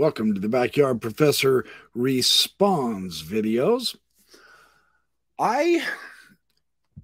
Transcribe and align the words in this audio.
Welcome 0.00 0.32
to 0.32 0.40
the 0.40 0.48
Backyard 0.48 1.02
Professor 1.02 1.66
Responds 1.94 3.22
videos. 3.22 3.98
I 5.38 5.84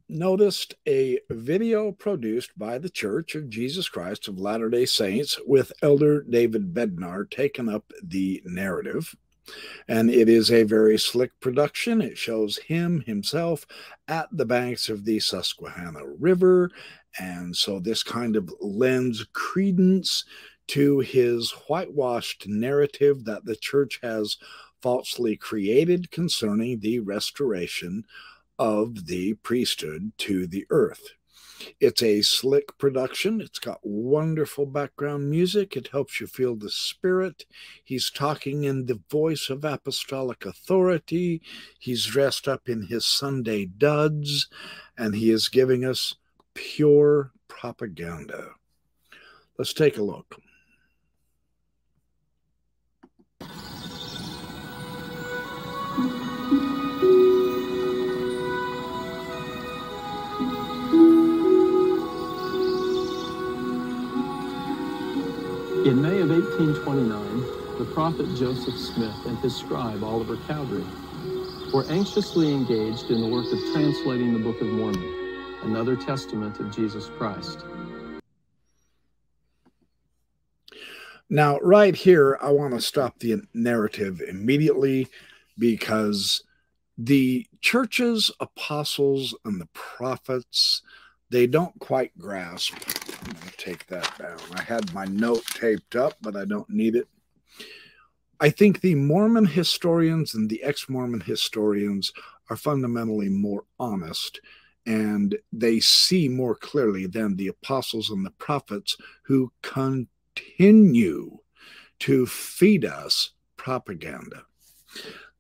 noticed 0.09 0.72
a 0.88 1.21
video 1.29 1.93
produced 1.93 2.59
by 2.59 2.79
the 2.79 2.88
Church 2.88 3.35
of 3.35 3.51
Jesus 3.51 3.90
Christ 3.90 4.29
of 4.29 4.39
Latter 4.39 4.71
day 4.71 4.86
Saints 4.86 5.39
with 5.46 5.75
Elder 5.82 6.22
David 6.22 6.72
Bednar 6.72 7.30
taking 7.30 7.68
up 7.68 7.93
the 8.03 8.40
narrative. 8.46 9.14
And 9.89 10.08
it 10.08 10.31
is 10.31 10.50
a 10.50 10.63
very 10.63 10.99
slick 10.99 11.39
production. 11.39 12.00
It 12.00 12.17
shows 12.17 12.57
him 12.57 13.03
himself 13.03 13.67
at 14.08 14.29
the 14.32 14.46
banks 14.46 14.89
of 14.89 15.04
the 15.04 15.21
Susquehanna 15.21 16.00
River. 16.18 16.71
And 17.21 17.54
so 17.54 17.79
this 17.79 18.03
kind 18.03 18.36
of 18.36 18.50
lends 18.58 19.26
credence 19.35 20.25
to 20.68 21.00
his 21.00 21.52
whitewashed 21.68 22.46
narrative 22.48 23.25
that 23.25 23.44
the 23.44 23.56
church 23.56 24.00
has 24.02 24.36
falsely 24.82 25.36
created 25.36 26.11
concerning 26.11 26.80
the 26.80 27.00
restoration 27.00 28.04
of 28.58 29.06
the 29.06 29.34
priesthood 29.34 30.12
to 30.18 30.46
the 30.46 30.66
earth. 30.70 31.11
It's 31.80 32.02
a 32.02 32.22
slick 32.22 32.77
production. 32.78 33.41
It's 33.41 33.58
got 33.58 33.80
wonderful 33.83 34.66
background 34.66 35.30
music. 35.30 35.77
It 35.77 35.89
helps 35.89 36.20
you 36.20 36.27
feel 36.27 36.55
the 36.55 36.70
spirit. 36.70 37.47
He's 37.83 38.11
talking 38.11 38.64
in 38.64 38.86
the 38.86 39.00
voice 39.11 39.48
of 39.48 39.64
apostolic 39.64 40.44
authority. 40.44 41.41
He's 41.78 42.05
dressed 42.05 42.47
up 42.47 42.69
in 42.69 42.83
his 42.83 43.06
Sunday 43.06 43.67
duds, 43.67 44.48
and 44.98 45.14
he 45.14 45.30
is 45.30 45.48
giving 45.48 45.84
us 45.84 46.14
pure 46.55 47.33
propaganda. 47.48 48.50
Let's 49.58 49.72
take 49.72 49.97
a 49.97 50.03
look. 50.03 50.36
In 65.87 66.03
May 66.03 66.20
of 66.20 66.31
1829, 66.31 67.47
the 67.79 67.87
prophet 67.87 68.27
Joseph 68.37 68.77
Smith 68.77 69.17
and 69.27 69.39
his 69.41 69.57
scribe 69.57 70.05
Oliver 70.05 70.37
Cowdery 70.37 70.84
were 71.73 71.87
anxiously 71.89 72.53
engaged 72.53 73.11
in 73.11 73.20
the 73.20 73.27
work 73.27 73.53
of 73.53 73.59
translating 73.73 74.33
the 74.34 74.39
Book 74.41 74.61
of 74.61 74.69
Mormon, 74.69 75.14
another 75.62 75.97
testament 75.97 76.61
of 76.61 76.75
Jesus 76.75 77.09
Christ. 77.19 77.61
Now, 81.29 81.59
right 81.59 81.95
here, 81.95 82.39
I 82.41 82.51
want 82.51 82.75
to 82.75 82.81
stop 82.81 83.19
the 83.19 83.43
narrative 83.53 84.21
immediately 84.21 85.09
because 85.59 86.45
the 86.97 87.47
churches, 87.61 88.31
apostles, 88.41 89.35
and 89.45 89.61
the 89.61 89.69
prophets, 89.73 90.83
they 91.31 91.47
don't 91.47 91.79
quite 91.81 92.17
grasp 92.17 92.75
I'm 93.27 93.33
going 93.33 93.49
to 93.49 93.57
take 93.57 93.87
that 93.89 94.19
down. 94.19 94.39
I 94.55 94.63
had 94.63 94.93
my 94.93 95.05
note 95.07 95.45
taped 95.47 95.97
up, 95.97 96.15
but 96.21 96.37
I 96.37 96.45
don't 96.45 96.69
need 96.71 96.95
it. 96.95 97.09
I 98.39 98.51
think 98.51 98.81
the 98.81 98.95
Mormon 98.95 99.47
historians 99.47 100.35
and 100.35 100.49
the 100.49 100.63
ex 100.63 100.89
Mormon 100.89 101.21
historians 101.21 102.13
are 102.51 102.57
fundamentally 102.57 103.29
more 103.29 103.65
honest 103.81 104.41
and 104.85 105.37
they 105.53 105.81
see 105.81 106.29
more 106.29 106.55
clearly 106.55 107.07
than 107.07 107.35
the 107.35 107.49
apostles 107.49 108.11
and 108.11 108.25
the 108.25 108.31
prophets 108.33 108.97
who 109.23 109.51
continue 110.37 111.39
to 111.98 112.27
feed 112.27 112.84
us 112.84 113.31
propaganda 113.56 114.45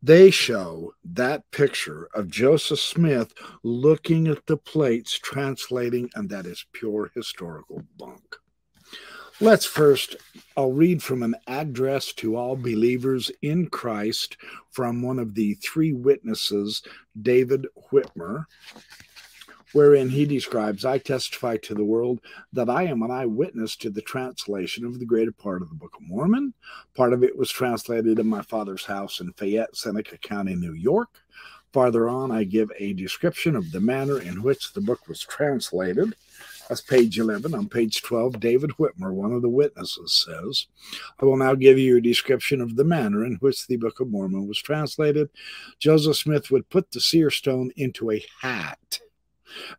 they 0.02 0.30
show 0.30 0.94
that 1.04 1.50
picture 1.50 2.08
of 2.14 2.30
Joseph 2.30 2.78
Smith 2.78 3.34
looking 3.64 4.28
at 4.28 4.46
the 4.46 4.56
plates, 4.56 5.18
translating, 5.18 6.10
and 6.14 6.30
that 6.30 6.46
is 6.46 6.64
pure 6.72 7.10
historical 7.14 7.82
bunk. 7.98 8.36
Let's 9.40 9.66
first, 9.66 10.14
I'll 10.56 10.72
read 10.72 11.02
from 11.02 11.22
an 11.22 11.34
address 11.48 12.12
to 12.14 12.36
all 12.36 12.56
believers 12.56 13.30
in 13.42 13.68
Christ 13.68 14.36
from 14.70 15.02
one 15.02 15.18
of 15.18 15.34
the 15.34 15.54
three 15.54 15.92
witnesses, 15.92 16.82
David 17.20 17.66
Whitmer, 17.90 18.44
wherein 19.76 20.08
he 20.08 20.24
describes, 20.24 20.86
I 20.86 20.96
testify 20.96 21.58
to 21.58 21.74
the 21.74 21.84
world 21.84 22.22
that 22.54 22.70
I 22.70 22.84
am 22.84 23.02
an 23.02 23.10
eyewitness 23.10 23.76
to 23.76 23.90
the 23.90 24.00
translation 24.00 24.86
of 24.86 24.98
the 24.98 25.04
greater 25.04 25.32
part 25.32 25.60
of 25.60 25.68
the 25.68 25.74
Book 25.74 25.94
of 25.96 26.08
Mormon. 26.08 26.54
Part 26.94 27.12
of 27.12 27.22
it 27.22 27.36
was 27.36 27.50
translated 27.50 28.18
in 28.18 28.26
my 28.26 28.40
father's 28.40 28.86
house 28.86 29.20
in 29.20 29.34
Fayette, 29.34 29.76
Seneca 29.76 30.16
County, 30.16 30.54
New 30.54 30.72
York. 30.72 31.10
Farther 31.74 32.08
on, 32.08 32.30
I 32.30 32.44
give 32.44 32.72
a 32.78 32.94
description 32.94 33.54
of 33.54 33.70
the 33.70 33.82
manner 33.82 34.18
in 34.18 34.42
which 34.42 34.72
the 34.72 34.80
book 34.80 35.08
was 35.08 35.20
translated. 35.20 36.14
That's 36.70 36.80
page 36.80 37.18
11. 37.18 37.54
On 37.54 37.68
page 37.68 38.00
12, 38.00 38.40
David 38.40 38.70
Whitmer, 38.78 39.12
one 39.12 39.34
of 39.34 39.42
the 39.42 39.50
witnesses, 39.50 40.24
says, 40.26 40.68
I 41.20 41.26
will 41.26 41.36
now 41.36 41.54
give 41.54 41.78
you 41.78 41.98
a 41.98 42.00
description 42.00 42.62
of 42.62 42.76
the 42.76 42.84
manner 42.84 43.26
in 43.26 43.34
which 43.40 43.66
the 43.66 43.76
Book 43.76 44.00
of 44.00 44.08
Mormon 44.08 44.48
was 44.48 44.58
translated. 44.58 45.28
Joseph 45.78 46.16
Smith 46.16 46.50
would 46.50 46.70
put 46.70 46.92
the 46.92 47.00
seer 47.00 47.28
stone 47.28 47.72
into 47.76 48.10
a 48.10 48.24
hat 48.40 49.00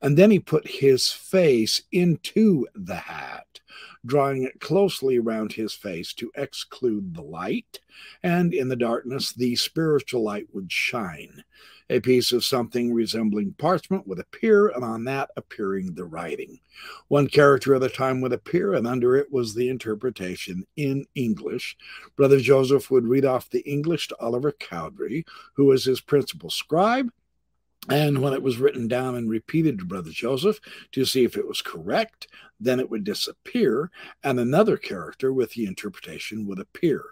and 0.02 0.18
then 0.18 0.32
he 0.32 0.40
put 0.40 0.68
his 0.68 1.12
face 1.12 1.82
into 1.92 2.66
the 2.76 2.96
hat, 2.96 3.60
drawing 4.06 4.44
it 4.44 4.60
closely 4.60 5.18
around 5.18 5.54
his 5.54 5.74
face 5.74 6.14
to 6.14 6.32
exclude 6.36 7.14
the 7.14 7.22
light. 7.22 7.80
And 8.24 8.54
in 8.54 8.70
the 8.70 8.76
darkness, 8.76 9.34
the 9.34 9.56
spiritual 9.56 10.24
light 10.24 10.48
would 10.54 10.72
shine. 10.72 11.44
A 11.90 12.02
piece 12.02 12.34
of 12.34 12.44
something 12.44 12.94
resembling 12.94 13.54
parchment 13.58 14.06
would 14.08 14.20
appear, 14.20 14.68
and 14.68 14.84
on 14.84 15.06
that 15.06 15.30
appearing 15.38 15.94
the 15.94 16.04
writing. 16.04 16.60
One 17.08 17.28
character 17.28 17.74
at 17.76 17.84
a 17.84 17.88
time 17.88 18.20
would 18.22 18.34
appear, 18.34 18.74
and 18.74 18.86
under 18.86 19.16
it 19.16 19.32
was 19.32 19.56
the 19.56 19.70
interpretation 19.70 20.68
in 20.76 21.06
English. 21.16 21.78
Brother 22.18 22.42
Joseph 22.42 22.92
would 22.92 23.08
read 23.08 23.24
off 23.24 23.50
the 23.50 23.62
English 23.62 24.10
to 24.10 24.20
Oliver 24.20 24.52
Cowdery, 24.52 25.26
who 25.54 25.66
was 25.66 25.86
his 25.86 26.02
principal 26.02 26.50
scribe, 26.50 27.10
and 27.90 28.22
when 28.22 28.34
it 28.34 28.42
was 28.42 28.58
written 28.58 28.88
down 28.88 29.16
and 29.16 29.30
repeated 29.30 29.80
to 29.80 29.86
Brother 29.86 30.12
Joseph 30.12 30.60
to 30.92 31.06
see 31.06 31.24
if 31.24 31.38
it 31.38 31.48
was 31.48 31.62
correct, 31.62 32.28
then 32.60 32.80
it 32.80 32.90
would 32.90 33.04
disappear, 33.04 33.92
and 34.24 34.40
another 34.40 34.78
character 34.78 35.32
with 35.32 35.54
the 35.54 35.66
interpretation 35.66 36.48
would 36.48 36.60
appear. 36.60 37.04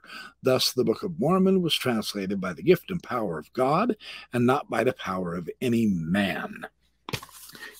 Thus, 0.42 0.74
the 0.74 0.84
Book 0.84 1.04
of 1.04 1.20
Mormon 1.20 1.62
was 1.62 1.76
translated 1.76 2.42
by 2.42 2.54
the 2.54 2.64
gift 2.64 2.92
and 2.92 3.02
power 3.02 3.38
of 3.38 3.54
God, 3.54 3.96
and 4.34 4.46
not 4.46 4.70
by 4.70 4.84
the 4.84 4.94
power 4.94 5.36
of 5.36 5.50
any 5.62 5.88
man. 5.88 6.66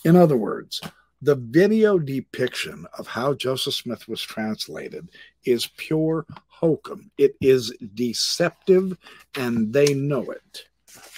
In 0.04 0.16
other 0.16 0.38
words, 0.38 0.82
the 1.22 1.36
video 1.36 1.98
depiction 1.98 2.86
of 2.98 3.08
how 3.08 3.34
Joseph 3.34 3.74
Smith 3.74 4.08
was 4.08 4.22
translated 4.22 5.10
is 5.44 5.68
pure 5.78 6.26
hokum. 6.48 7.10
It 7.18 7.36
is 7.42 7.74
deceptive, 7.96 8.96
and 9.36 9.74
they 9.74 9.94
know 9.96 10.30
it. 10.30 10.66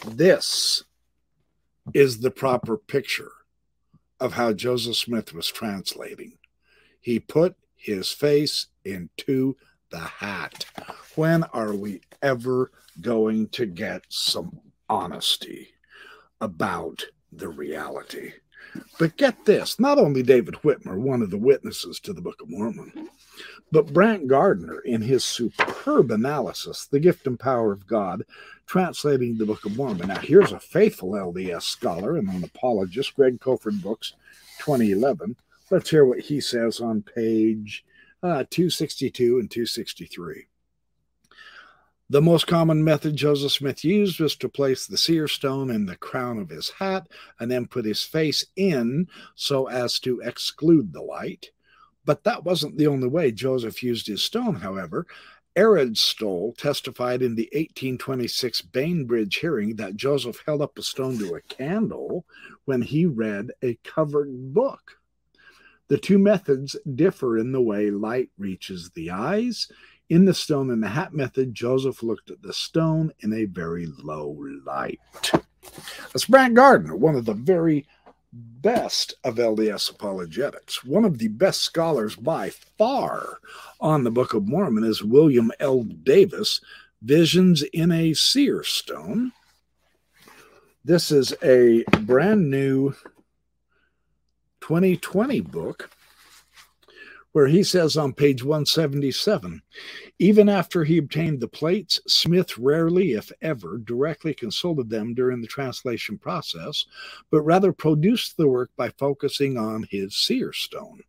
This 0.06 0.84
is 1.94 2.20
the 2.20 2.32
proper 2.32 2.78
picture 2.78 3.32
of 4.20 4.34
how 4.34 4.54
Joseph 4.54 4.98
Smith 4.98 5.34
was 5.34 5.48
translating. 5.48 6.38
He 7.00 7.20
put 7.20 7.56
his 7.76 8.12
face 8.12 8.68
into 8.84 9.56
the 9.90 10.00
hat. 10.00 10.66
When 11.16 11.44
are 11.46 11.74
we 11.74 12.02
ever 12.22 12.72
going 13.00 13.50
to 13.50 13.66
get 13.66 14.04
some 14.10 14.60
honesty 14.90 15.70
about 16.42 17.06
the 17.32 17.50
reality? 17.50 18.34
But 19.00 19.18
get 19.18 19.46
this 19.46 19.80
not 19.80 19.98
only 19.98 20.24
David 20.24 20.56
Whitmer, 20.56 20.98
one 20.98 21.22
of 21.22 21.30
the 21.32 21.38
witnesses 21.38 22.00
to 22.02 22.14
the 22.14 22.22
Book 22.22 22.42
of 22.42 22.50
Mormon, 22.50 23.10
but 23.72 23.94
Brant 23.94 24.28
Gardner, 24.28 24.80
in 24.80 25.02
his 25.02 25.26
superb 25.26 26.12
analysis, 26.12 26.86
The 26.86 27.00
Gift 27.00 27.28
and 27.28 27.40
Power 27.40 27.72
of 27.72 27.88
God, 27.88 28.24
translating 28.66 29.38
the 29.38 29.46
Book 29.46 29.66
of 29.66 29.76
Mormon. 29.76 30.08
Now, 30.08 30.20
here's 30.20 30.52
a 30.52 30.60
faithful 30.60 31.12
LDS 31.12 31.64
scholar 31.64 32.18
and 32.18 32.30
an 32.30 32.44
apologist, 32.44 33.16
Greg 33.16 33.40
Kofford 33.40 33.82
Books, 33.82 34.14
2011. 34.60 35.36
Let's 35.70 35.90
hear 35.90 36.06
what 36.06 36.20
he 36.20 36.40
says 36.40 36.80
on 36.80 37.02
page 37.02 37.84
uh, 38.24 38.46
262 38.50 39.40
and 39.40 39.52
263. 39.52 40.48
The 42.10 42.22
most 42.22 42.48
common 42.48 42.86
method 42.86 43.18
Joseph 43.18 43.52
Smith 43.52 43.84
used 43.84 44.22
was 44.22 44.38
to 44.38 44.48
place 44.48 44.88
the 44.88 44.98
seer 44.98 45.28
stone 45.28 45.70
in 45.70 45.86
the 45.86 45.98
crown 45.98 46.40
of 46.40 46.50
his 46.50 46.70
hat 46.70 47.10
and 47.38 47.52
then 47.52 47.68
put 47.68 47.84
his 47.84 48.02
face 48.02 48.46
in 48.56 49.10
so 49.36 49.68
as 49.68 50.00
to 50.00 50.22
exclude 50.22 50.94
the 50.94 51.02
light. 51.02 51.52
But 52.08 52.24
that 52.24 52.46
wasn't 52.46 52.78
the 52.78 52.88
only 52.88 53.10
way 53.10 53.34
Joseph 53.34 53.84
used 53.84 54.08
his 54.08 54.24
stone, 54.24 54.56
however. 54.56 55.06
Arad 55.58 55.98
Stowell 55.98 56.54
testified 56.54 57.22
in 57.22 57.36
the 57.36 57.50
1826 57.52 58.62
Bainbridge 58.62 59.36
hearing 59.36 59.76
that 59.76 59.98
Joseph 59.98 60.42
held 60.46 60.62
up 60.62 60.78
a 60.78 60.82
stone 60.82 61.18
to 61.18 61.36
a 61.36 61.42
candle 61.42 62.26
when 62.64 62.82
he 62.82 63.06
read 63.06 63.52
a 63.62 63.78
covered 63.84 64.54
book. 64.54 65.00
The 65.90 65.98
two 65.98 66.18
methods 66.18 66.78
differ 66.96 67.38
in 67.38 67.52
the 67.52 67.62
way 67.62 67.92
light 67.92 68.30
reaches 68.38 68.90
the 68.92 69.12
eyes. 69.12 69.70
In 70.10 70.24
the 70.24 70.34
stone 70.34 70.72
and 70.72 70.82
the 70.82 70.88
hat 70.88 71.14
method, 71.14 71.54
Joseph 71.54 72.04
looked 72.04 72.32
at 72.32 72.42
the 72.42 72.54
stone 72.54 73.12
in 73.20 73.34
a 73.34 73.46
very 73.46 73.88
low 73.98 74.38
light. 74.66 75.02
That's 76.14 76.26
Brant 76.26 76.54
Gardner, 76.56 76.96
one 76.96 77.16
of 77.16 77.26
the 77.26 77.34
very 77.34 77.86
best 78.34 79.16
of 79.24 79.36
LDS 79.36 79.90
apologetics. 79.90 80.84
One 80.84 81.06
of 81.06 81.18
the 81.18 81.30
best 81.30 81.62
scholars 81.62 82.16
by 82.16 82.50
far 82.50 83.40
on 83.80 84.04
the 84.04 84.12
Book 84.12 84.34
of 84.34 84.48
Mormon 84.48 84.84
is 84.84 85.04
William 85.04 85.52
L. 85.60 85.84
Davis, 85.84 86.62
Visions 87.02 87.62
in 87.62 87.92
a 87.92 88.14
Seer 88.14 88.64
Stone. 88.64 89.32
This 90.84 91.12
is 91.12 91.34
a 91.44 91.84
brand 92.02 92.50
new 92.50 92.94
2020 94.62 95.42
book 95.42 95.90
where 97.38 97.46
he 97.46 97.62
says 97.62 97.96
on 97.98 98.12
page 98.12 98.44
177 98.44 99.62
even 100.18 100.50
after 100.50 100.84
he 100.84 100.98
obtained 100.98 101.40
the 101.40 101.48
plates, 101.48 102.02
Smith 102.08 102.58
rarely, 102.58 103.12
if 103.12 103.32
ever, 103.44 103.78
directly 103.78 104.34
consulted 104.34 104.90
them 104.90 105.14
during 105.14 105.40
the 105.40 105.48
translation 105.48 106.18
process, 106.18 106.88
but 107.30 107.44
rather 107.44 107.72
produced 107.72 108.38
the 108.38 108.48
work 108.48 108.72
by 108.76 108.90
focusing 108.98 109.56
on 109.56 109.86
his 109.92 110.18
seer 110.18 110.52
stone, 110.52 111.02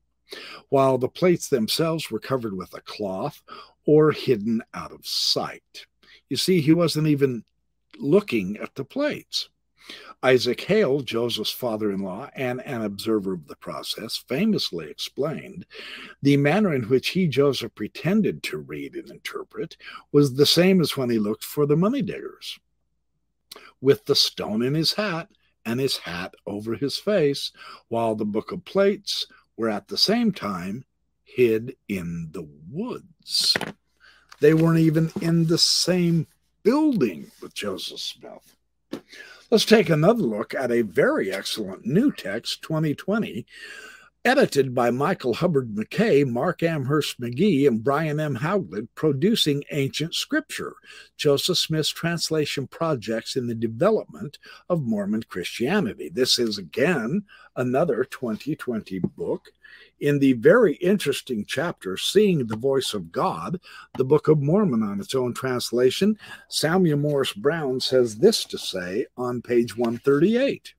while 0.68 0.98
the 0.98 1.08
plates 1.08 1.48
themselves 1.48 2.10
were 2.10 2.20
covered 2.20 2.54
with 2.54 2.74
a 2.74 2.82
cloth 2.82 3.40
or 3.86 4.12
hidden 4.12 4.62
out 4.74 4.92
of 4.92 5.06
sight. 5.06 5.86
You 6.28 6.36
see, 6.36 6.60
he 6.60 6.74
wasn't 6.74 7.08
even 7.08 7.42
looking 7.98 8.58
at 8.58 8.74
the 8.74 8.84
plates. 8.84 9.48
Isaac 10.22 10.62
Hale, 10.62 11.00
Joseph's 11.00 11.52
father 11.52 11.92
in 11.92 12.00
law 12.00 12.28
and 12.34 12.60
an 12.62 12.82
observer 12.82 13.34
of 13.34 13.46
the 13.46 13.54
process, 13.54 14.16
famously 14.16 14.90
explained 14.90 15.64
the 16.22 16.36
manner 16.36 16.74
in 16.74 16.82
which 16.84 17.10
he, 17.10 17.28
Joseph, 17.28 17.74
pretended 17.76 18.42
to 18.42 18.58
read 18.58 18.96
and 18.96 19.10
interpret 19.10 19.76
was 20.10 20.34
the 20.34 20.46
same 20.46 20.80
as 20.80 20.96
when 20.96 21.08
he 21.08 21.20
looked 21.20 21.44
for 21.44 21.66
the 21.66 21.76
money 21.76 22.02
diggers. 22.02 22.58
With 23.80 24.06
the 24.06 24.16
stone 24.16 24.62
in 24.62 24.74
his 24.74 24.94
hat 24.94 25.28
and 25.64 25.78
his 25.78 25.98
hat 25.98 26.34
over 26.46 26.74
his 26.74 26.98
face, 26.98 27.52
while 27.86 28.16
the 28.16 28.24
book 28.24 28.50
of 28.50 28.64
plates 28.64 29.26
were 29.56 29.68
at 29.68 29.86
the 29.86 29.98
same 29.98 30.32
time 30.32 30.84
hid 31.22 31.76
in 31.88 32.28
the 32.32 32.48
woods. 32.68 33.56
They 34.40 34.54
weren't 34.54 34.80
even 34.80 35.12
in 35.20 35.46
the 35.46 35.58
same 35.58 36.26
building 36.64 37.30
with 37.40 37.54
Joseph 37.54 38.00
Smith. 38.00 38.57
Let's 39.50 39.64
take 39.64 39.88
another 39.88 40.22
look 40.22 40.54
at 40.54 40.70
a 40.70 40.82
very 40.82 41.32
excellent 41.32 41.86
new 41.86 42.12
text, 42.12 42.62
2020, 42.62 43.46
edited 44.24 44.74
by 44.74 44.90
Michael 44.90 45.32
Hubbard 45.32 45.74
MacKay, 45.74 46.24
Mark 46.24 46.62
Ashurst-McGee, 46.62 47.66
and 47.66 47.82
Brian 47.82 48.20
M. 48.20 48.36
Hauglid, 48.36 48.88
producing 48.94 49.64
ancient 49.70 50.14
scripture, 50.14 50.74
Joseph 51.16 51.56
Smith's 51.56 51.88
translation 51.88 52.66
projects 52.66 53.36
in 53.36 53.46
the 53.46 53.54
development 53.54 54.38
of 54.68 54.82
Mormon 54.82 55.22
Christianity. 55.22 56.10
This 56.10 56.38
is 56.38 56.58
again 56.58 57.24
another 57.56 58.04
2020 58.04 58.98
book 59.16 59.48
in 60.00 60.18
the 60.18 60.34
very 60.34 60.74
interesting 60.74 61.44
chapter, 61.46 61.96
Seeing 61.96 62.46
the 62.46 62.56
Voice 62.56 62.94
of 62.94 63.10
God, 63.12 63.60
the 63.96 64.04
Book 64.04 64.28
of 64.28 64.40
Mormon 64.40 64.82
on 64.82 65.00
its 65.00 65.14
own 65.14 65.34
translation, 65.34 66.18
Samuel 66.48 66.98
Morris 66.98 67.32
Brown 67.32 67.80
says 67.80 68.18
this 68.18 68.44
to 68.44 68.58
say 68.58 69.06
on 69.16 69.42
page 69.42 69.76
138. 69.76 70.74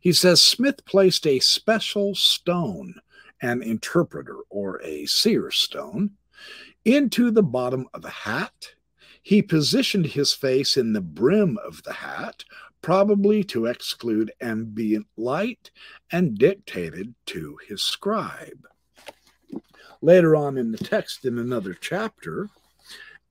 He 0.00 0.12
says 0.12 0.42
Smith 0.42 0.84
placed 0.84 1.26
a 1.26 1.40
special 1.40 2.14
stone, 2.14 2.94
an 3.42 3.62
interpreter 3.62 4.38
or 4.50 4.80
a 4.82 5.06
seer 5.06 5.50
stone, 5.50 6.10
into 6.84 7.30
the 7.30 7.42
bottom 7.42 7.88
of 7.94 8.04
a 8.04 8.10
hat. 8.10 8.74
He 9.22 9.42
positioned 9.42 10.06
his 10.06 10.32
face 10.32 10.76
in 10.76 10.92
the 10.92 11.00
brim 11.00 11.58
of 11.66 11.82
the 11.82 11.94
hat, 11.94 12.44
probably 12.86 13.42
to 13.42 13.66
exclude 13.66 14.30
ambient 14.40 15.08
light, 15.16 15.72
and 16.12 16.38
dictated 16.38 17.12
to 17.26 17.58
his 17.66 17.82
scribe. 17.82 18.64
Later 20.00 20.36
on 20.36 20.56
in 20.56 20.70
the 20.70 20.78
text, 20.78 21.24
in 21.24 21.36
another 21.36 21.74
chapter, 21.74 22.48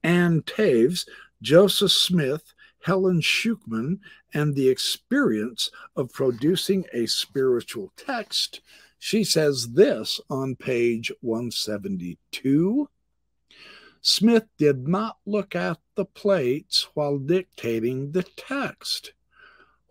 Ann 0.04 0.42
Taves, 0.42 1.08
Joseph 1.42 1.94
Smith, 1.94 2.54
Helen 2.84 3.22
Schucman, 3.22 4.00
and 4.34 4.54
the 4.54 4.68
experience 4.68 5.72
of 5.96 6.12
producing 6.12 6.84
a 6.92 7.06
spiritual 7.06 7.94
text, 7.96 8.60
she 9.00 9.24
says 9.24 9.72
this 9.72 10.20
on 10.30 10.58
page 10.58 11.14
172. 11.22 12.90
Smith 14.02 14.48
did 14.58 14.86
not 14.86 15.16
look 15.26 15.56
at 15.56 15.78
the 15.96 16.04
plates 16.04 16.90
while 16.94 17.18
dictating 17.18 18.12
the 18.12 18.24
text. 18.24 19.14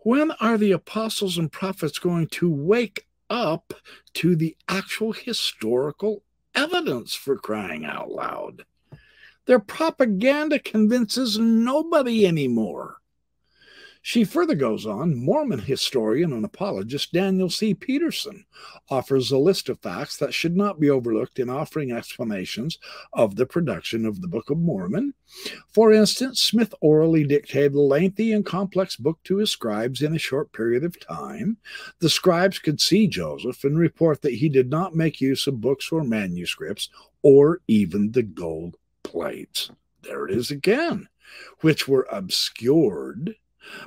When 0.05 0.29
are 0.33 0.59
the 0.59 0.71
apostles 0.71 1.39
and 1.39 1.51
prophets 1.51 1.97
going 1.97 2.27
to 2.27 2.47
wake 2.47 3.07
up 3.27 3.73
to 4.13 4.35
the 4.35 4.55
actual 4.67 5.13
historical 5.13 6.21
evidence 6.53 7.15
for 7.15 7.39
crying 7.39 7.85
out 7.85 8.11
loud? 8.11 8.65
Their 9.47 9.57
propaganda 9.57 10.59
convinces 10.59 11.39
nobody 11.39 12.27
anymore. 12.27 12.97
She 14.07 14.23
further 14.23 14.53
goes 14.53 14.85
on 14.85 15.15
Mormon 15.15 15.57
historian 15.57 16.31
and 16.31 16.45
apologist 16.45 17.11
Daniel 17.11 17.49
C. 17.49 17.73
Peterson 17.73 18.45
offers 18.87 19.31
a 19.31 19.39
list 19.39 19.67
of 19.67 19.79
facts 19.79 20.15
that 20.17 20.31
should 20.31 20.55
not 20.55 20.79
be 20.79 20.91
overlooked 20.91 21.39
in 21.39 21.49
offering 21.49 21.91
explanations 21.91 22.77
of 23.13 23.35
the 23.35 23.47
production 23.47 24.05
of 24.05 24.21
the 24.21 24.27
Book 24.27 24.51
of 24.51 24.59
Mormon. 24.59 25.15
For 25.73 25.91
instance, 25.91 26.39
Smith 26.39 26.71
orally 26.81 27.23
dictated 27.23 27.73
a 27.73 27.81
lengthy 27.81 28.31
and 28.31 28.45
complex 28.45 28.95
book 28.95 29.17
to 29.23 29.37
his 29.37 29.49
scribes 29.49 30.03
in 30.03 30.13
a 30.13 30.19
short 30.19 30.53
period 30.53 30.83
of 30.83 30.99
time. 30.99 31.57
The 31.97 32.07
scribes 32.11 32.59
could 32.59 32.79
see 32.79 33.07
Joseph 33.07 33.63
and 33.63 33.75
report 33.75 34.21
that 34.21 34.35
he 34.35 34.49
did 34.49 34.69
not 34.69 34.93
make 34.93 35.19
use 35.19 35.47
of 35.47 35.61
books 35.61 35.91
or 35.91 36.03
manuscripts 36.03 36.89
or 37.23 37.61
even 37.67 38.11
the 38.11 38.21
gold 38.21 38.77
plates. 39.01 39.71
There 40.03 40.27
it 40.27 40.37
is 40.37 40.51
again, 40.51 41.09
which 41.61 41.87
were 41.87 42.07
obscured 42.11 43.35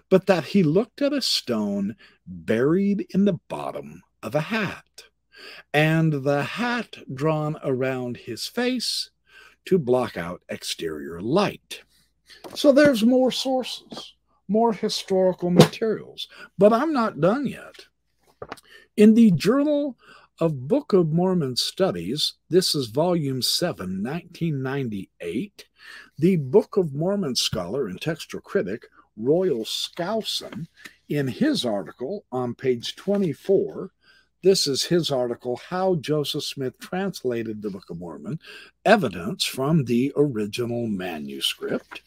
but 0.09 0.27
that 0.27 0.45
he 0.45 0.63
looked 0.63 1.03
at 1.03 1.13
a 1.13 1.23
stone 1.23 1.97
buried 2.27 3.07
in 3.11 3.25
the 3.25 3.39
bottom 3.49 4.03
of 4.23 4.35
a 4.35 4.41
hat, 4.41 5.05
and 5.73 6.13
the 6.25 6.43
hat 6.43 6.97
drawn 7.15 7.57
around 7.63 8.17
his 8.17 8.47
face 8.47 9.11
to 9.65 9.79
block 9.79 10.17
out 10.17 10.43
exterior 10.49 11.21
light. 11.21 11.83
So 12.55 12.73
there's 12.73 13.05
more 13.05 13.31
sources, 13.31 14.15
more 14.49 14.73
historical 14.73 15.51
materials, 15.51 16.29
but 16.57 16.73
I'm 16.73 16.93
not 16.93 17.21
done 17.21 17.47
yet. 17.47 17.87
In 18.97 19.15
the 19.15 19.31
Journal 19.33 19.97
of 20.41 20.69
Book 20.69 20.93
of 20.93 21.13
Mormon 21.13 21.57
Studies, 21.57 22.35
this 22.49 22.75
is 22.75 22.87
volume 22.89 23.43
7, 23.43 24.03
1998, 24.03 25.67
the 26.17 26.37
Book 26.37 26.77
of 26.77 26.95
Mormon 26.95 27.35
scholar 27.35 27.89
and 27.89 28.01
textual 28.01 28.41
critic 28.41 28.87
Royal 29.19 29.65
Skousen 29.65 30.67
in 31.09 31.29
his 31.29 31.65
article 31.65 32.25
on 32.31 32.55
page 32.55 32.97
24. 32.97 33.91
This 34.43 34.67
is 34.67 34.85
his 34.85 35.11
article, 35.11 35.61
How 35.69 35.97
Joseph 35.97 36.45
Smith 36.45 36.79
Translated 36.79 37.61
the 37.61 37.71
Book 37.71 37.91
of 37.91 37.99
Mormon, 37.99 38.39
evidence 38.85 39.45
from 39.45 39.85
the 39.85 40.13
original 40.17 40.87
manuscript. 40.87 42.03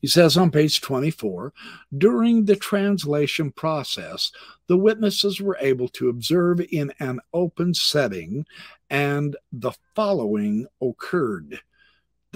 He 0.00 0.06
says 0.06 0.36
on 0.36 0.50
page 0.52 0.80
24 0.80 1.52
during 1.98 2.44
the 2.44 2.54
translation 2.54 3.50
process, 3.50 4.30
the 4.68 4.76
witnesses 4.76 5.40
were 5.40 5.58
able 5.60 5.88
to 5.88 6.08
observe 6.08 6.60
in 6.70 6.92
an 7.00 7.20
open 7.34 7.74
setting, 7.74 8.46
and 8.88 9.36
the 9.50 9.72
following 9.94 10.66
occurred. 10.80 11.60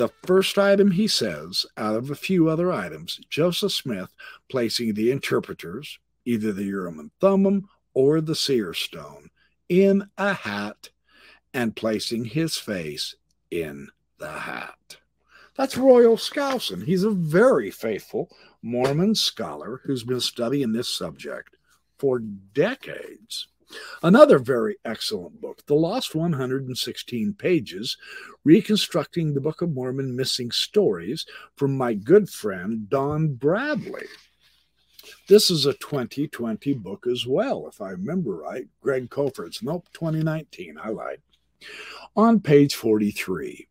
The 0.01 0.09
first 0.25 0.57
item 0.57 0.93
he 0.93 1.07
says, 1.07 1.67
out 1.77 1.95
of 1.95 2.11
a 2.11 2.15
few 2.15 2.49
other 2.49 2.73
items, 2.73 3.21
Joseph 3.29 3.73
Smith 3.73 4.15
placing 4.49 4.95
the 4.95 5.11
interpreters, 5.11 5.99
either 6.25 6.55
the 6.55 6.65
Urim 6.65 6.99
and 6.99 7.11
Thummim 7.21 7.69
or 7.93 8.23
the 8.23 8.35
seer 8.35 8.73
stone, 8.73 9.29
in 9.69 10.09
a 10.17 10.33
hat 10.33 10.89
and 11.53 11.77
placing 11.77 12.25
his 12.25 12.57
face 12.57 13.15
in 13.51 13.89
the 14.17 14.31
hat. 14.31 14.97
That's 15.55 15.77
Royal 15.77 16.17
Skousen. 16.17 16.83
He's 16.83 17.05
a 17.05 17.11
very 17.11 17.71
faithful 17.71 18.35
Mormon 18.63 19.15
scholar 19.15 19.83
who's 19.85 20.05
been 20.05 20.21
studying 20.21 20.73
this 20.73 20.89
subject 20.89 21.59
for 21.99 22.21
decades. 22.21 23.49
Another 24.03 24.39
very 24.39 24.77
excellent 24.85 25.41
book, 25.41 25.65
The 25.67 25.75
Lost 25.75 26.15
116 26.15 27.35
Pages, 27.35 27.97
Reconstructing 28.45 29.35
the 29.35 29.41
Book 29.41 29.63
of 29.63 29.73
Mormon 29.73 30.17
Missing 30.17 30.51
Stories, 30.51 31.27
from 31.57 31.77
my 31.77 31.95
good 31.95 32.29
friend 32.29 32.89
Don 32.89 33.35
Bradley. 33.35 34.07
This 35.29 35.51
is 35.51 35.67
a 35.67 35.75
2020 35.75 36.75
book 36.75 37.07
as 37.07 37.27
well, 37.27 37.69
if 37.69 37.81
I 37.81 37.91
remember 37.91 38.37
right. 38.37 38.67
Greg 38.81 39.11
Kofford's. 39.11 39.63
Nope, 39.63 39.87
2019. 39.93 40.77
I 40.83 40.89
lied. 40.89 41.23
On 42.17 42.41
page 42.41 42.75
43, 42.75 43.69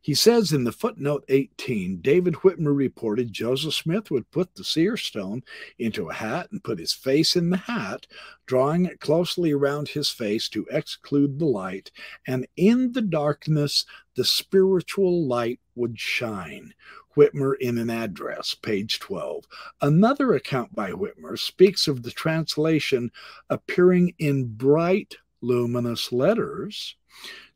he 0.00 0.14
says 0.14 0.52
in 0.52 0.64
the 0.64 0.72
footnote 0.72 1.24
18, 1.28 2.00
David 2.00 2.34
Whitmer 2.34 2.74
reported 2.74 3.32
Joseph 3.32 3.74
Smith 3.74 4.10
would 4.10 4.30
put 4.30 4.54
the 4.54 4.64
seer 4.64 4.96
stone 4.96 5.42
into 5.78 6.08
a 6.08 6.14
hat 6.14 6.50
and 6.50 6.64
put 6.64 6.78
his 6.78 6.92
face 6.92 7.36
in 7.36 7.50
the 7.50 7.56
hat, 7.56 8.06
drawing 8.46 8.86
it 8.86 9.00
closely 9.00 9.52
around 9.52 9.88
his 9.88 10.10
face 10.10 10.48
to 10.48 10.66
exclude 10.70 11.38
the 11.38 11.44
light, 11.44 11.90
and 12.26 12.46
in 12.56 12.92
the 12.92 13.02
darkness 13.02 13.84
the 14.14 14.24
spiritual 14.24 15.26
light 15.26 15.60
would 15.74 15.98
shine. 15.98 16.74
Whitmer 17.16 17.54
in 17.60 17.76
an 17.78 17.90
address, 17.90 18.54
page 18.54 19.00
12. 19.00 19.44
Another 19.82 20.34
account 20.34 20.74
by 20.74 20.92
Whitmer 20.92 21.38
speaks 21.38 21.88
of 21.88 22.02
the 22.02 22.10
translation 22.10 23.10
appearing 23.48 24.14
in 24.18 24.56
bright, 24.56 25.16
luminous 25.42 26.12
letters 26.12 26.96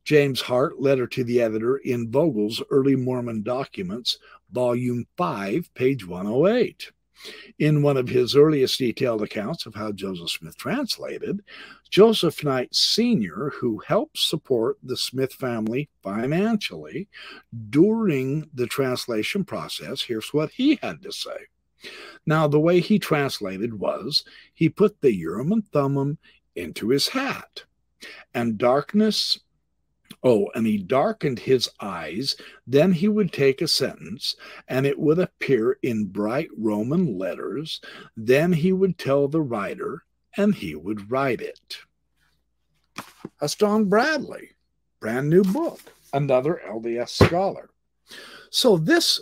James 0.04 0.42
Hart, 0.42 0.80
Letter 0.80 1.06
to 1.06 1.24
the 1.24 1.40
Editor 1.40 1.78
in 1.78 2.10
Vogel's 2.10 2.62
Early 2.70 2.94
Mormon 2.94 3.42
Documents, 3.42 4.18
Volume 4.52 5.06
5, 5.16 5.72
page 5.74 6.06
108. 6.06 6.92
In 7.58 7.80
one 7.80 7.96
of 7.96 8.08
his 8.08 8.36
earliest 8.36 8.78
detailed 8.78 9.22
accounts 9.22 9.64
of 9.64 9.74
how 9.74 9.92
Joseph 9.92 10.28
Smith 10.28 10.58
translated, 10.58 11.42
Joseph 11.88 12.44
Knight 12.44 12.74
Sr., 12.74 13.50
who 13.54 13.78
helped 13.86 14.18
support 14.18 14.76
the 14.82 14.96
Smith 14.96 15.32
family 15.32 15.88
financially 16.02 17.08
during 17.70 18.50
the 18.52 18.66
translation 18.66 19.42
process, 19.42 20.02
here's 20.02 20.34
what 20.34 20.50
he 20.50 20.78
had 20.82 21.02
to 21.02 21.12
say. 21.12 21.46
Now, 22.26 22.46
the 22.46 22.60
way 22.60 22.80
he 22.80 22.98
translated 22.98 23.78
was 23.78 24.24
he 24.52 24.68
put 24.68 25.00
the 25.00 25.14
Urim 25.14 25.52
and 25.52 25.66
Thummim 25.68 26.18
into 26.54 26.90
his 26.90 27.08
hat, 27.08 27.64
and 28.34 28.58
darkness 28.58 29.38
Oh, 30.26 30.50
and 30.54 30.66
he 30.66 30.78
darkened 30.78 31.38
his 31.38 31.68
eyes. 31.80 32.34
Then 32.66 32.92
he 32.92 33.08
would 33.08 33.30
take 33.30 33.60
a 33.60 33.68
sentence, 33.68 34.34
and 34.66 34.86
it 34.86 34.98
would 34.98 35.18
appear 35.18 35.78
in 35.82 36.06
bright 36.06 36.48
Roman 36.56 37.18
letters. 37.18 37.82
Then 38.16 38.54
he 38.54 38.72
would 38.72 38.96
tell 38.96 39.28
the 39.28 39.42
writer, 39.42 40.04
and 40.34 40.54
he 40.54 40.74
would 40.74 41.10
write 41.10 41.42
it. 41.42 41.76
That's 43.38 43.54
Don 43.54 43.84
Bradley, 43.84 44.52
brand 44.98 45.28
new 45.28 45.42
book, 45.42 45.80
another 46.14 46.62
LDS 46.66 47.10
scholar. 47.10 47.68
So, 48.48 48.78
this 48.78 49.20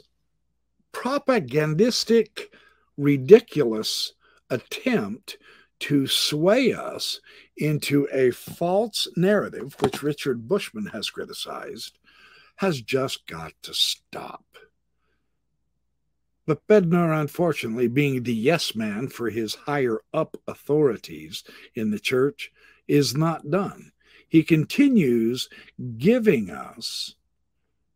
propagandistic, 0.92 2.52
ridiculous 2.96 4.12
attempt 4.50 5.38
to 5.82 6.06
sway 6.06 6.72
us 6.72 7.20
into 7.56 8.08
a 8.12 8.30
false 8.30 9.08
narrative, 9.16 9.76
which 9.80 10.00
Richard 10.00 10.46
Bushman 10.46 10.86
has 10.86 11.10
criticized, 11.10 11.98
has 12.56 12.80
just 12.80 13.26
got 13.26 13.52
to 13.62 13.74
stop. 13.74 14.44
But 16.46 16.64
Bednar, 16.68 17.20
unfortunately, 17.20 17.88
being 17.88 18.22
the 18.22 18.34
yes 18.34 18.76
man 18.76 19.08
for 19.08 19.28
his 19.28 19.56
higher 19.56 20.00
up 20.14 20.36
authorities 20.46 21.42
in 21.74 21.90
the 21.90 22.00
church, 22.00 22.52
is 22.86 23.16
not 23.16 23.50
done. 23.50 23.90
He 24.28 24.44
continues 24.44 25.48
giving 25.98 26.48
us 26.48 27.16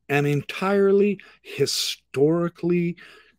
an 0.09 0.27
entirely 0.27 1.21
historically 1.41 2.97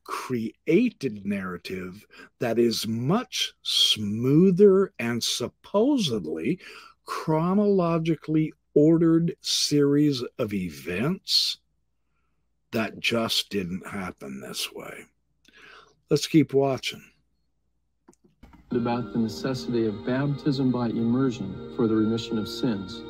created 0.08 1.26
narrative 1.26 2.06
that 2.40 2.58
is 2.58 2.88
much 2.88 3.54
smoother 3.62 4.94
and 5.00 5.22
supposedly 5.22 6.58
chronologically 7.06 8.54
ordered 8.74 9.36
series 9.42 10.24
of 10.40 10.54
events 10.54 11.58
that 12.72 13.00
just 13.00 13.50
didn't 13.50 13.86
happen 13.88 14.40
this 14.40 14.72
way. 14.74 15.06
Let's 16.10 16.28
keep 16.28 16.54
watching. 16.54 17.04
About 18.72 19.14
the 19.14 19.20
necessity 19.20 19.88
of 19.88 20.06
baptism 20.06 20.72
by 20.72 20.88
immersion 20.88 21.74
for 21.76 21.88
the 21.88 21.96
remission 21.96 22.38
of 22.38 22.48
sins, 22.48 23.02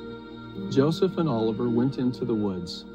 Joseph 0.74 1.18
and 1.18 1.30
Oliver 1.30 1.70
went 1.70 1.98
into 1.98 2.26
the 2.26 2.34
woods. 2.34 2.86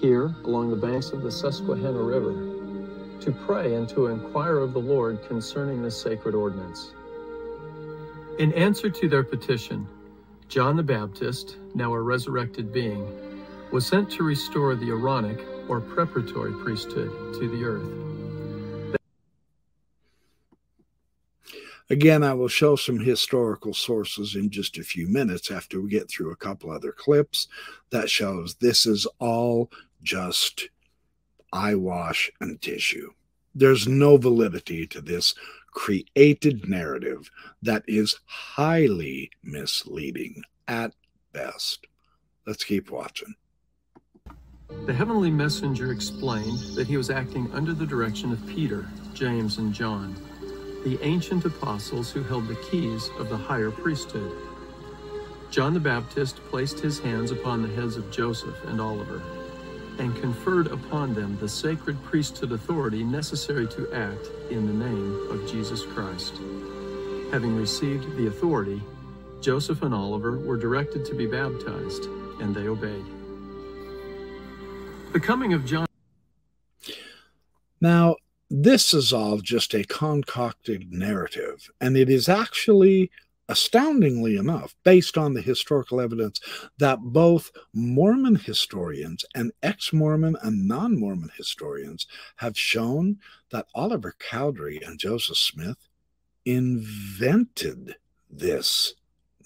Here, 0.00 0.34
along 0.44 0.70
the 0.70 0.76
banks 0.76 1.10
of 1.10 1.22
the 1.22 1.30
Susquehanna 1.30 2.02
River, 2.02 2.53
to 3.20 3.32
pray 3.32 3.74
and 3.74 3.88
to 3.90 4.06
inquire 4.06 4.58
of 4.58 4.72
the 4.72 4.80
Lord 4.80 5.26
concerning 5.26 5.82
this 5.82 6.00
sacred 6.00 6.34
ordinance. 6.34 6.92
In 8.38 8.52
answer 8.54 8.90
to 8.90 9.08
their 9.08 9.24
petition, 9.24 9.86
John 10.48 10.76
the 10.76 10.82
Baptist, 10.82 11.56
now 11.74 11.92
a 11.94 12.00
resurrected 12.00 12.72
being, 12.72 13.06
was 13.72 13.86
sent 13.86 14.10
to 14.12 14.22
restore 14.22 14.74
the 14.74 14.90
Aaronic 14.90 15.44
or 15.68 15.80
preparatory 15.80 16.52
priesthood 16.52 17.10
to 17.34 17.48
the 17.48 17.64
earth. 17.64 18.04
Again, 21.90 22.22
I 22.22 22.32
will 22.32 22.48
show 22.48 22.76
some 22.76 22.98
historical 22.98 23.74
sources 23.74 24.36
in 24.36 24.48
just 24.48 24.78
a 24.78 24.82
few 24.82 25.06
minutes 25.06 25.50
after 25.50 25.80
we 25.80 25.90
get 25.90 26.08
through 26.08 26.30
a 26.30 26.36
couple 26.36 26.70
other 26.70 26.92
clips 26.92 27.46
that 27.90 28.08
shows 28.08 28.54
this 28.54 28.86
is 28.86 29.06
all 29.18 29.70
just 30.02 30.70
eyewash 31.54 32.30
and 32.40 32.60
tissue. 32.60 33.12
There's 33.54 33.86
no 33.86 34.16
validity 34.16 34.86
to 34.88 35.00
this 35.00 35.34
created 35.70 36.68
narrative 36.68 37.30
that 37.62 37.84
is 37.86 38.18
highly 38.26 39.30
misleading 39.42 40.42
at 40.68 40.92
best. 41.32 41.86
Let's 42.46 42.64
keep 42.64 42.90
watching. 42.90 43.34
The 44.86 44.92
heavenly 44.92 45.30
messenger 45.30 45.92
explained 45.92 46.58
that 46.74 46.88
he 46.88 46.96
was 46.96 47.10
acting 47.10 47.50
under 47.52 47.72
the 47.72 47.86
direction 47.86 48.32
of 48.32 48.46
Peter, 48.46 48.86
James, 49.14 49.58
and 49.58 49.72
John, 49.72 50.16
the 50.84 50.98
ancient 51.02 51.44
apostles 51.44 52.10
who 52.10 52.22
held 52.22 52.48
the 52.48 52.56
keys 52.70 53.08
of 53.18 53.28
the 53.28 53.36
higher 53.36 53.70
priesthood. 53.70 54.36
John 55.50 55.74
the 55.74 55.80
Baptist 55.80 56.36
placed 56.48 56.80
his 56.80 56.98
hands 56.98 57.30
upon 57.30 57.62
the 57.62 57.68
heads 57.68 57.96
of 57.96 58.10
Joseph 58.10 58.56
and 58.64 58.80
Oliver 58.80 59.22
and 59.98 60.14
conferred 60.16 60.66
upon 60.68 61.14
them 61.14 61.38
the 61.38 61.48
sacred 61.48 62.02
priesthood 62.02 62.52
authority 62.52 63.04
necessary 63.04 63.66
to 63.68 63.92
act 63.92 64.28
in 64.50 64.66
the 64.66 64.86
name 64.86 65.30
of 65.30 65.48
Jesus 65.50 65.84
Christ. 65.84 66.34
Having 67.30 67.56
received 67.56 68.16
the 68.16 68.26
authority, 68.26 68.82
Joseph 69.40 69.82
and 69.82 69.94
Oliver 69.94 70.38
were 70.38 70.56
directed 70.56 71.04
to 71.06 71.14
be 71.14 71.26
baptized, 71.26 72.04
and 72.40 72.54
they 72.54 72.66
obeyed. 72.66 73.04
The 75.12 75.20
coming 75.20 75.52
of 75.52 75.64
John. 75.64 75.86
Now, 77.80 78.16
this 78.50 78.94
is 78.94 79.12
all 79.12 79.38
just 79.38 79.74
a 79.74 79.84
concocted 79.84 80.92
narrative, 80.92 81.70
and 81.80 81.96
it 81.96 82.08
is 82.08 82.28
actually 82.28 83.10
astoundingly 83.48 84.36
enough, 84.36 84.74
based 84.84 85.18
on 85.18 85.34
the 85.34 85.42
historical 85.42 86.00
evidence 86.00 86.40
that 86.78 86.98
both 87.00 87.50
Mormon 87.72 88.36
historians 88.36 89.24
and 89.34 89.52
ex 89.62 89.92
Mormon 89.92 90.36
and 90.42 90.66
non 90.66 90.98
Mormon 90.98 91.30
historians 91.36 92.06
have 92.36 92.58
shown 92.58 93.18
that 93.50 93.66
Oliver 93.74 94.14
Cowdery 94.18 94.80
and 94.84 94.98
Joseph 94.98 95.36
Smith 95.36 95.88
invented 96.44 97.96
this 98.30 98.94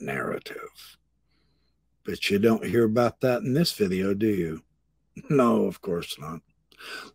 narrative. 0.01 0.97
But 2.05 2.31
you 2.31 2.39
don't 2.39 2.65
hear 2.65 2.85
about 2.85 3.21
that 3.21 3.43
in 3.43 3.53
this 3.53 3.73
video, 3.73 4.15
do 4.15 4.29
you? 4.29 4.63
No, 5.29 5.65
of 5.65 5.83
course 5.83 6.17
not. 6.19 6.41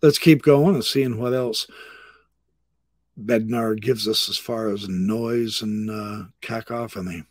Let's 0.02 0.18
keep 0.20 0.42
going 0.42 0.76
and 0.76 0.84
seeing 0.84 1.18
what 1.18 1.34
else 1.34 1.68
Bednar 3.18 3.80
gives 3.80 4.08
us 4.08 4.28
as 4.30 4.38
far 4.38 4.70
as 4.70 4.90
noise 4.90 5.62
and 5.62 5.90
uh, 5.90 6.24
cacophony. 6.42 7.24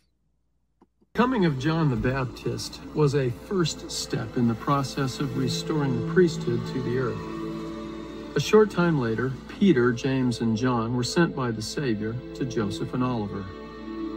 Coming 1.13 1.45
of 1.45 1.59
John 1.59 1.89
the 1.89 1.95
Baptist 1.95 2.79
was 2.95 3.13
a 3.13 3.29
first 3.47 3.91
step 3.91 4.37
in 4.37 4.47
the 4.47 4.55
process 4.55 5.19
of 5.19 5.37
restoring 5.37 6.07
the 6.07 6.13
priesthood 6.13 6.65
to 6.73 6.81
the 6.81 6.97
earth. 6.97 8.35
A 8.35 8.39
short 8.39 8.71
time 8.71 8.99
later, 8.99 9.31
Peter, 9.47 9.91
James, 9.91 10.41
and 10.41 10.57
John 10.57 10.95
were 10.95 11.03
sent 11.03 11.35
by 11.35 11.51
the 11.51 11.61
Savior 11.61 12.15
to 12.33 12.45
Joseph 12.45 12.95
and 12.95 13.03
Oliver 13.03 13.45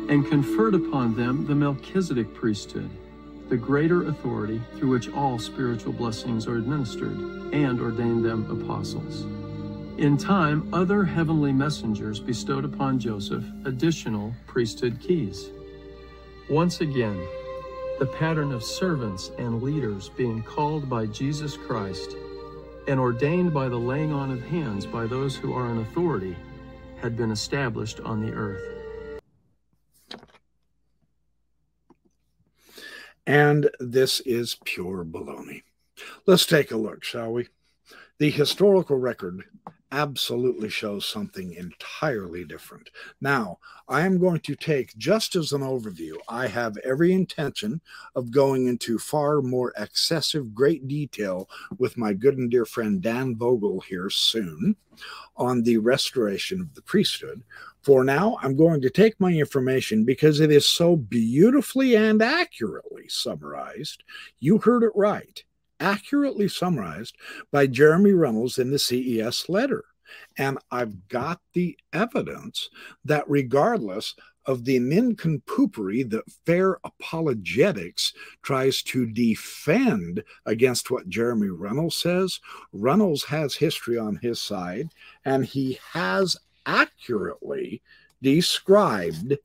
and 0.08 0.26
conferred 0.26 0.74
upon 0.74 1.16
them 1.16 1.46
the 1.46 1.54
Melchizedek 1.54 2.32
priesthood, 2.32 2.88
the 3.48 3.56
greater 3.56 4.08
authority 4.08 4.60
through 4.76 4.90
which 4.90 5.12
all 5.12 5.38
spiritual 5.38 5.92
blessings 5.92 6.46
are 6.46 6.56
administered, 6.56 7.18
and 7.52 7.80
ordained 7.80 8.24
them 8.24 8.48
apostles. 8.50 9.26
In 9.98 10.18
time, 10.18 10.68
other 10.74 11.04
heavenly 11.04 11.54
messengers 11.54 12.20
bestowed 12.20 12.66
upon 12.66 12.98
Joseph 12.98 13.44
additional 13.64 14.34
priesthood 14.46 15.00
keys. 15.00 15.48
Once 16.50 16.82
again, 16.82 17.16
the 17.98 18.04
pattern 18.04 18.52
of 18.52 18.62
servants 18.62 19.30
and 19.38 19.62
leaders 19.62 20.10
being 20.10 20.42
called 20.42 20.90
by 20.90 21.06
Jesus 21.06 21.56
Christ 21.56 22.14
and 22.86 23.00
ordained 23.00 23.54
by 23.54 23.70
the 23.70 23.78
laying 23.78 24.12
on 24.12 24.30
of 24.30 24.42
hands 24.42 24.84
by 24.84 25.06
those 25.06 25.34
who 25.34 25.54
are 25.54 25.70
in 25.70 25.78
authority 25.78 26.36
had 27.00 27.16
been 27.16 27.30
established 27.30 27.98
on 28.00 28.20
the 28.20 28.34
earth. 28.34 28.60
And 33.26 33.70
this 33.80 34.20
is 34.20 34.58
pure 34.66 35.06
baloney. 35.06 35.62
Let's 36.26 36.44
take 36.44 36.70
a 36.70 36.76
look, 36.76 37.02
shall 37.02 37.32
we? 37.32 37.48
The 38.18 38.30
historical 38.30 38.98
record 38.98 39.44
absolutely 39.92 40.68
shows 40.68 41.06
something 41.06 41.52
entirely 41.54 42.44
different. 42.44 42.90
Now, 43.20 43.58
I 43.88 44.02
am 44.02 44.18
going 44.18 44.40
to 44.40 44.56
take 44.56 44.96
just 44.96 45.36
as 45.36 45.52
an 45.52 45.60
overview, 45.60 46.14
I 46.28 46.48
have 46.48 46.76
every 46.78 47.12
intention 47.12 47.80
of 48.14 48.30
going 48.30 48.66
into 48.66 48.98
far 48.98 49.42
more 49.42 49.72
excessive, 49.76 50.54
great 50.54 50.88
detail 50.88 51.48
with 51.78 51.96
my 51.96 52.12
good 52.12 52.38
and 52.38 52.50
dear 52.50 52.64
friend 52.64 53.00
Dan 53.00 53.36
Vogel 53.36 53.80
here 53.80 54.10
soon 54.10 54.76
on 55.36 55.62
the 55.62 55.78
restoration 55.78 56.60
of 56.60 56.74
the 56.74 56.82
priesthood. 56.82 57.42
For 57.82 58.02
now, 58.02 58.38
I'm 58.42 58.56
going 58.56 58.80
to 58.80 58.90
take 58.90 59.20
my 59.20 59.32
information 59.32 60.04
because 60.04 60.40
it 60.40 60.50
is 60.50 60.66
so 60.66 60.96
beautifully 60.96 61.94
and 61.94 62.20
accurately 62.20 63.08
summarized. 63.08 64.02
You 64.40 64.58
heard 64.58 64.82
it 64.82 64.92
right 64.96 65.44
accurately 65.80 66.48
summarized 66.48 67.16
by 67.50 67.66
Jeremy 67.66 68.12
Runnels 68.12 68.58
in 68.58 68.70
the 68.70 68.78
CES 68.78 69.48
letter. 69.48 69.84
And 70.38 70.58
I've 70.70 71.08
got 71.08 71.40
the 71.52 71.76
evidence 71.92 72.70
that 73.04 73.28
regardless 73.28 74.14
of 74.46 74.64
the 74.64 74.78
nincompoopery 74.78 76.08
that 76.08 76.30
fair 76.46 76.78
apologetics 76.84 78.12
tries 78.42 78.82
to 78.82 79.06
defend 79.06 80.22
against 80.46 80.90
what 80.90 81.08
Jeremy 81.08 81.48
Runnels 81.48 81.96
says, 81.96 82.40
Runnels 82.72 83.24
has 83.24 83.56
history 83.56 83.98
on 83.98 84.16
his 84.16 84.40
side, 84.40 84.90
and 85.24 85.44
he 85.44 85.78
has 85.92 86.36
accurately 86.64 87.82
described 88.22 89.36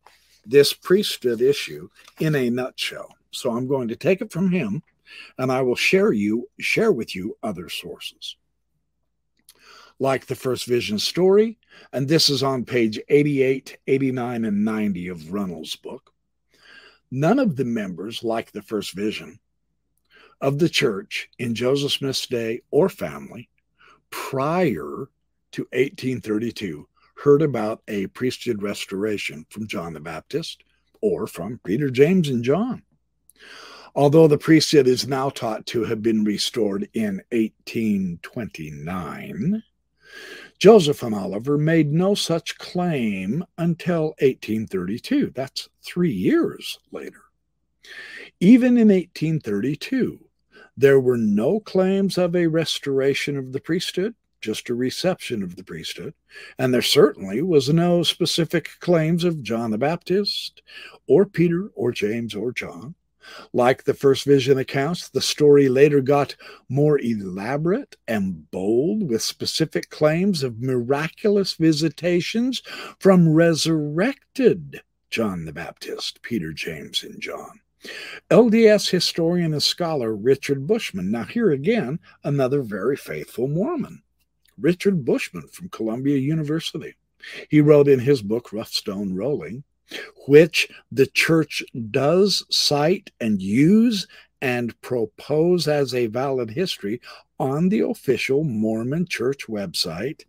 this 0.46 0.74
priesthood 0.74 1.42
issue 1.42 1.90
in 2.20 2.36
a 2.36 2.50
nutshell. 2.50 3.16
So 3.32 3.52
I'm 3.52 3.68
going 3.68 3.88
to 3.88 3.96
take 3.96 4.22
it 4.22 4.32
from 4.32 4.52
him 4.52 4.84
and 5.38 5.51
I 5.51 5.62
will 5.62 5.75
share 5.75 6.13
you 6.13 6.50
share 6.60 6.91
with 6.91 7.15
you 7.15 7.38
other 7.44 7.70
sources. 7.70 8.36
Like 10.00 10.25
the 10.25 10.36
first 10.36 10.65
vision 10.65 10.98
story, 10.98 11.60
and 11.94 12.08
this 12.08 12.30
is 12.30 12.41
on 12.41 12.65
page 12.65 13.00
88, 13.10 13.77
89, 13.86 14.46
and 14.46 14.65
90 14.65 15.08
of 15.10 15.32
Runnels' 15.32 15.75
book. 15.75 16.12
None 17.12 17.39
of 17.39 17.56
the 17.56 17.65
members, 17.65 18.24
like 18.24 18.51
the 18.51 18.62
first 18.62 18.94
vision, 18.94 19.39
of 20.39 20.58
the 20.58 20.70
church 20.70 21.30
in 21.38 21.53
Joseph 21.53 21.91
Smith's 21.91 22.25
day 22.25 22.62
or 22.72 22.89
family 22.89 23.50
prior 24.10 25.10
to 25.51 25.62
1832 25.74 26.88
heard 27.15 27.41
about 27.44 27.84
a 27.88 28.08
priesthood 28.08 28.63
restoration 28.63 29.46
from 29.50 29.68
John 29.68 29.94
the 29.94 30.00
Baptist 30.00 30.63
or 31.01 31.27
from 31.27 31.60
Peter, 31.63 31.89
James, 31.89 32.30
and 32.30 32.44
John 32.44 32.82
although 33.95 34.27
the 34.27 34.38
priesthood 34.38 34.88
is 34.88 35.07
now 35.07 35.29
taught 35.29 35.65
to 35.67 35.83
have 35.83 36.01
been 36.01 36.24
restored 36.24 36.89
in 36.93 37.21
1829. 37.31 39.63
Joseph 40.60 41.01
and 41.01 41.15
Oliver 41.15 41.57
made 41.57 41.91
no 41.91 42.13
such 42.13 42.57
claim 42.57 43.43
until 43.57 44.07
1832. 44.19 45.31
That's 45.33 45.69
three 45.81 46.12
years 46.12 46.77
later. 46.91 47.21
Even 48.39 48.77
in 48.77 48.89
1832, 48.89 50.19
there 50.77 51.00
were 51.00 51.17
no 51.17 51.60
claims 51.60 52.17
of 52.17 52.36
a 52.36 52.48
restoration 52.48 53.38
of 53.38 53.51
the 53.51 53.60
priesthood, 53.60 54.15
just 54.39 54.69
a 54.69 54.75
reception 54.75 55.43
of 55.43 55.55
the 55.55 55.63
priesthood. 55.63 56.13
And 56.57 56.74
there 56.74 56.81
certainly 56.81 57.41
was 57.41 57.69
no 57.69 58.03
specific 58.03 58.69
claims 58.79 59.24
of 59.24 59.43
John 59.43 59.71
the 59.71 59.77
Baptist 59.77 60.62
or 61.07 61.25
Peter 61.25 61.69
or 61.75 61.91
James 61.91 62.36
or 62.36 62.51
John. 62.51 62.95
Like 63.54 63.84
the 63.84 63.94
first 63.94 64.25
vision 64.25 64.58
accounts, 64.58 65.10
the 65.10 65.22
story 65.22 65.70
later 65.70 66.01
got 66.01 66.36
more 66.70 67.00
elaborate 67.00 67.96
and 68.08 68.50
bold 68.51 69.10
with 69.10 69.22
specific 69.22 69.89
claims 69.89 70.43
of 70.43 70.62
miraculous 70.62 71.54
visitations 71.54 72.62
from 73.00 73.30
resurrected 73.30 74.82
John 75.10 75.45
the 75.45 75.54
Baptist, 75.54 76.22
Peter, 76.22 76.54
James, 76.54 77.04
and 77.04 77.22
John. 77.22 77.60
LDS 78.30 78.89
historian 78.89 79.54
and 79.54 79.63
scholar 79.63 80.15
Richard 80.15 80.67
Bushman. 80.67 81.12
Now, 81.12 81.24
here 81.24 81.52
again, 81.52 82.00
another 82.24 82.62
very 82.62 82.95
faithful 82.95 83.48
Mormon. 83.48 84.02
Richard 84.58 85.04
Bushman 85.04 85.48
from 85.48 85.69
Columbia 85.69 86.17
University. 86.17 86.95
He 87.50 87.62
wrote 87.62 87.88
in 87.88 88.00
his 88.00 88.22
book, 88.22 88.54
Rough 88.54 88.72
Stone 88.72 89.13
Rolling, 89.15 89.63
which 90.27 90.69
the 90.91 91.08
church 91.08 91.63
does 91.91 92.45
cite 92.49 93.12
and 93.19 93.41
use 93.41 94.08
and 94.41 94.80
propose 94.82 95.67
as 95.67 95.93
a 95.93 96.08
valid 96.08 96.49
history 96.49 97.01
on 97.39 97.69
the 97.69 97.82
official 97.82 98.43
Mormon 98.43 99.06
church 99.06 99.47
website. 99.47 100.23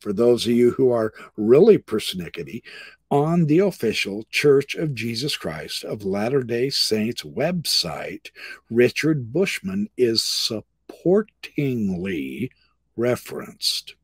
For 0.00 0.12
those 0.12 0.46
of 0.46 0.52
you 0.52 0.70
who 0.72 0.92
are 0.92 1.12
really 1.36 1.78
persnickety, 1.78 2.62
on 3.10 3.46
the 3.46 3.60
official 3.60 4.24
Church 4.30 4.74
of 4.74 4.94
Jesus 4.94 5.34
Christ 5.36 5.84
of 5.84 6.04
Latter 6.04 6.42
day 6.42 6.68
Saints 6.68 7.22
website, 7.22 8.30
Richard 8.70 9.32
Bushman 9.32 9.88
is 9.96 10.22
supportingly 10.22 12.50
referenced 12.96 13.94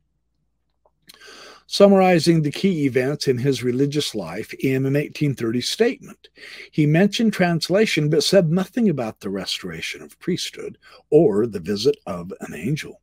summarizing 1.67 2.43
the 2.43 2.51
key 2.51 2.87
events 2.87 3.29
in 3.29 3.39
his 3.39 3.63
religious 3.63 4.15
life 4.15 4.53
in 4.55 4.87
an 4.87 4.95
1830 4.95 5.61
statement. 5.61 6.29
He 6.71 6.87
mentioned 6.87 7.33
translation, 7.33 8.11
but 8.11 8.25
said 8.25 8.51
nothing 8.51 8.89
about 8.89 9.21
the 9.21 9.31
restoration 9.31 10.03
of 10.03 10.19
priesthood 10.21 10.79
or 11.11 11.47
the 11.47 11.61
visit 11.61 11.97
of 12.07 12.33
an 12.41 12.55
angel. 12.55 13.01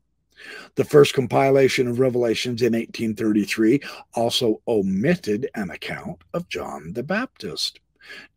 The 0.75 0.85
first 0.85 1.13
compilation 1.13 1.87
of 1.87 1.99
Revelations 1.99 2.61
in 2.61 2.73
1833 2.73 3.81
also 4.15 4.61
omitted 4.67 5.49
an 5.55 5.69
account 5.69 6.23
of 6.33 6.49
John 6.49 6.93
the 6.93 7.03
Baptist. 7.03 7.79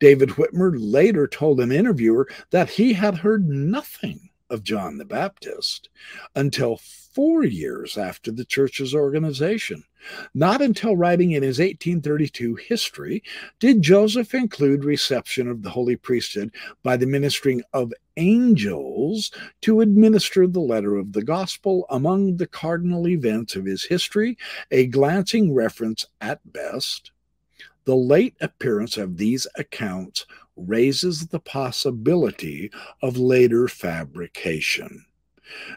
David 0.01 0.31
Whitmer 0.31 0.75
later 0.77 1.27
told 1.27 1.61
an 1.61 1.73
interviewer 1.73 2.29
that 2.51 2.69
he 2.69 2.93
had 2.93 3.17
heard 3.17 3.49
nothing 3.49 4.29
of 4.51 4.63
John 4.63 4.99
the 4.99 5.05
Baptist 5.07 5.89
until 6.35 6.79
four 7.15 7.45
years 7.45 7.97
after 7.97 8.33
the 8.33 8.45
church's 8.45 8.95
organization. 8.95 9.85
Not 10.35 10.61
until 10.61 10.97
writing 10.97 11.31
in 11.31 11.43
his 11.43 11.59
1832 11.59 12.57
history 12.57 13.23
did 13.61 13.81
Joseph 13.81 14.35
include 14.35 14.85
reception 14.85 15.49
of 15.49 15.63
the 15.63 15.71
holy 15.71 15.97
priesthood 15.97 16.53
by 16.83 16.97
the 16.97 17.07
ministering 17.07 17.63
of 17.73 17.95
angels 18.17 19.31
to 19.63 19.81
administer 19.81 20.47
the 20.47 20.61
letter 20.61 20.97
of 20.97 21.13
the 21.13 21.23
gospel 21.23 21.87
among 21.89 22.37
the 22.37 22.47
cardinal 22.47 23.09
events 23.09 23.57
of 23.57 23.65
his 23.65 23.85
history, 23.85 24.37
a 24.71 24.87
glancing 24.87 25.55
reference 25.55 26.07
at 26.21 26.41
best. 26.53 27.13
The 27.85 27.97
late 27.97 28.35
appearance 28.41 28.97
of 28.97 29.17
these 29.19 29.47
accounts 29.57 30.27
raises 30.57 31.29
the 31.29 31.41
possibility 31.41 32.71
of 33.03 33.17
later 33.17 33.69
fabrication. 33.69 35.07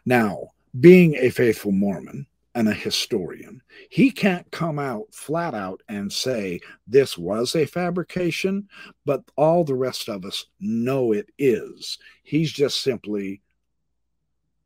Now, 0.06 0.52
being 0.80 1.16
a 1.16 1.30
faithful 1.30 1.72
Mormon 1.72 2.28
and 2.54 2.68
a 2.68 2.74
historian, 2.74 3.62
he 3.90 4.12
can't 4.12 4.50
come 4.52 4.80
out 4.80 5.14
flat 5.14 5.54
out 5.54 5.82
and 5.88 6.12
say 6.12 6.60
this 6.88 7.18
was 7.18 7.56
a 7.56 7.66
fabrication, 7.66 8.68
but 9.06 9.24
all 9.36 9.64
the 9.64 9.76
rest 9.76 10.10
of 10.10 10.26
us 10.26 10.46
know 10.60 11.12
it 11.12 11.30
is. 11.38 11.98
He's 12.24 12.52
just 12.52 12.82
simply 12.82 13.42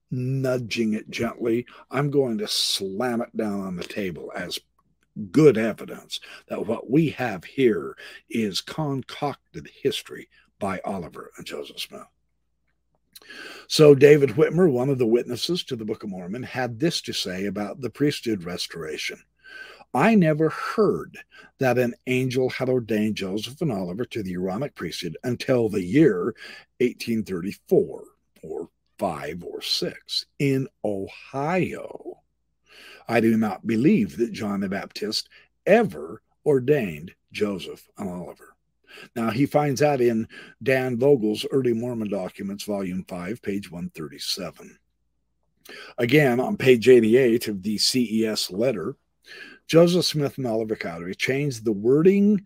nudging 0.10 0.93
it 0.93 1.10
gently. 1.10 1.65
I'm 1.89 2.10
going 2.10 2.38
to 2.39 2.47
slam 2.47 3.21
it 3.21 3.36
down 3.36 3.62
on 3.62 3.76
the 3.76 3.84
table 3.84 4.32
as 4.36 4.60
good 5.32 5.58
evidence 5.58 6.19
that 6.47 6.65
what 6.65 6.89
we 6.89 7.10
have 7.10 7.43
here 7.43 7.95
is 8.30 8.62
concocted 8.62 9.69
history 9.82 10.30
by 10.60 10.80
Oliver 10.86 11.32
and 11.38 11.45
Joseph 11.45 11.80
Smith. 11.80 12.08
So, 13.67 13.95
David 13.95 14.31
Whitmer, 14.31 14.71
one 14.71 14.89
of 14.89 14.97
the 14.97 15.07
witnesses 15.07 15.63
to 15.65 15.75
the 15.75 15.86
Book 15.86 16.03
of 16.03 16.10
Mormon, 16.10 16.43
had 16.43 16.79
this 16.79 17.01
to 17.01 17.13
say 17.13 17.45
about 17.45 17.81
the 17.81 17.89
priesthood 17.89 18.43
restoration. 18.43 19.17
I 19.93 20.15
never 20.15 20.49
heard 20.49 21.17
that 21.60 21.77
an 21.77 21.93
angel 22.07 22.49
had 22.49 22.69
ordained 22.69 23.15
Joseph 23.15 23.62
and 23.62 23.71
Oliver 23.71 24.05
to 24.05 24.23
the 24.23 24.34
Aaronic 24.34 24.73
priesthood 24.73 25.17
until 25.23 25.67
the 25.67 25.84
year 25.84 26.34
1834 26.79 28.03
or 28.43 28.69
5 28.97 29.43
or 29.43 29.62
6 29.62 30.25
in 30.39 30.67
Ohio. 30.86 32.19
I 33.07 33.19
do 33.19 33.36
not 33.36 33.67
believe 33.67 34.15
that 34.17 34.31
John 34.31 34.62
the 34.62 34.69
Baptist 34.69 35.27
ever 35.65 36.21
ordained 36.45 37.13
Joseph 37.31 37.88
and 37.97 38.10
Oliver. 38.10 38.55
Now, 39.15 39.30
he 39.30 39.45
finds 39.45 39.82
that 39.82 40.01
in 40.01 40.27
Dan 40.62 40.97
Vogel's 40.97 41.45
Early 41.51 41.73
Mormon 41.73 42.10
Documents, 42.10 42.63
Volume 42.63 43.04
5, 43.08 43.41
page 43.41 43.71
137. 43.71 44.77
Again, 45.97 46.39
on 46.39 46.58
page 46.58 46.89
88 46.89 47.47
of 47.47 47.63
the 47.63 47.77
CES 47.77 48.51
letter, 48.51 48.95
Joseph 49.67 50.06
Smith 50.06 50.36
Cowdery 50.36 51.15
changed 51.17 51.63
the 51.63 51.71
wording. 51.71 52.45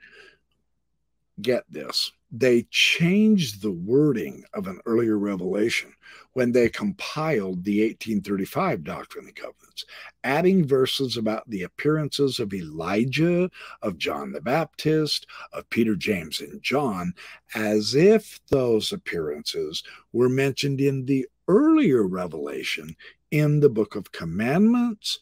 Get 1.42 1.64
this. 1.70 2.12
They 2.32 2.68
changed 2.70 3.62
the 3.62 3.72
wording 3.72 4.44
of 4.54 4.68
an 4.68 4.80
earlier 4.86 5.18
revelation 5.18 5.94
when 6.36 6.52
they 6.52 6.68
compiled 6.68 7.64
the 7.64 7.80
1835 7.80 8.84
Doctrine 8.84 9.26
and 9.26 9.36
Covenants, 9.36 9.86
adding 10.26 10.68
verses 10.68 11.16
about 11.16 11.50
the 11.50 11.64
appearances 11.64 12.40
of 12.40 12.54
Elijah, 12.54 13.50
of 13.82 13.98
John 13.98 14.34
the 14.34 14.42
Baptist, 14.42 15.28
of 15.54 15.70
Peter, 15.70 15.96
James, 15.96 16.42
and 16.42 16.62
John, 16.62 17.14
as 17.56 17.96
if 17.96 18.42
those 18.50 18.92
appearances 18.92 19.82
were 20.12 20.28
mentioned 20.28 20.82
in 20.82 21.06
the 21.06 21.26
earlier 21.48 22.06
revelation 22.06 22.98
in 23.32 23.62
the 23.62 23.70
Book 23.70 23.96
of 23.96 24.12
Commandments, 24.12 25.20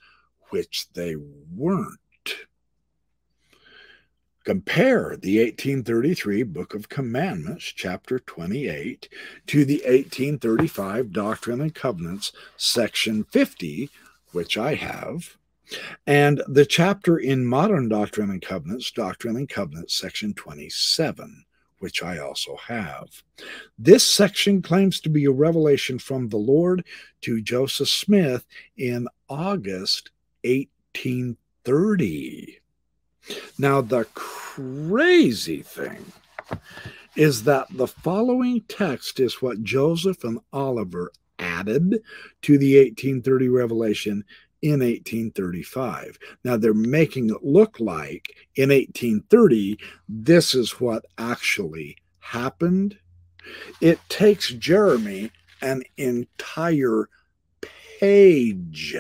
which 0.50 0.88
they 0.94 1.16
weren't. 1.56 2.00
Compare 4.44 5.16
the 5.16 5.40
1833 5.40 6.44
Book 6.44 6.74
of 6.74 6.90
Commandments, 6.90 7.64
chapter 7.64 8.20
28, 8.20 9.08
to 9.48 9.64
the 9.64 9.82
1835 9.86 11.14
Doctrine 11.14 11.62
and 11.62 11.74
Covenants, 11.74 12.34
section 12.58 13.24
50, 13.24 13.90
which 14.34 14.58
I 14.58 14.76
have, 14.76 15.38
and 16.06 16.44
the 16.46 16.66
chapter 16.66 17.18
in 17.18 17.46
Modern 17.46 17.88
Doctrine 17.88 18.30
and 18.30 18.42
Covenants, 18.42 18.92
Doctrine 18.92 19.38
and 19.38 19.48
Covenants, 19.48 19.96
section 19.96 20.34
27, 20.34 21.46
which 21.80 22.04
I 22.04 22.18
also 22.18 22.58
have. 22.68 23.24
This 23.80 24.06
section 24.06 24.62
claims 24.62 25.00
to 25.02 25.10
be 25.10 25.24
a 25.24 25.32
revelation 25.32 26.00
from 26.00 26.28
the 26.28 26.36
Lord 26.36 26.86
to 27.22 27.42
Joseph 27.42 27.88
Smith 27.88 28.46
in 28.76 29.08
August 29.30 30.12
1830. 30.44 32.60
Now, 33.58 33.82
the 33.82 34.06
crazy 34.14 35.62
thing 35.62 36.12
is 37.16 37.44
that 37.44 37.68
the 37.72 37.88
following 37.88 38.62
text 38.68 39.20
is 39.20 39.42
what 39.42 39.64
Joseph 39.64 40.24
and 40.24 40.40
Oliver 40.52 41.12
added 41.40 42.02
to 42.42 42.58
the 42.58 42.78
1830 42.78 43.50
revelation 43.50 44.24
in 44.62 44.80
1835. 44.80 46.18
Now 46.44 46.58
they're 46.58 46.74
making 46.74 47.30
it 47.30 47.44
look 47.44 47.80
like 47.80 48.34
in 48.56 48.70
1830, 48.70 49.78
this 50.08 50.56
is 50.56 50.80
what 50.80 51.06
actually 51.18 51.98
happened. 52.20 52.98
It 53.82 54.00
takes 54.08 54.50
Jeremy 54.50 55.32
an 55.62 55.84
entire 55.98 57.10
page 58.00 58.96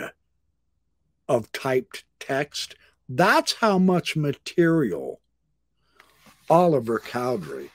of 1.29 1.51
typed 1.53 2.03
text 2.19 2.75
that's 3.09 3.53
how 3.53 3.77
much 3.77 4.15
material 4.15 5.19
Oliver 6.49 6.99
Cowdery 6.99 7.69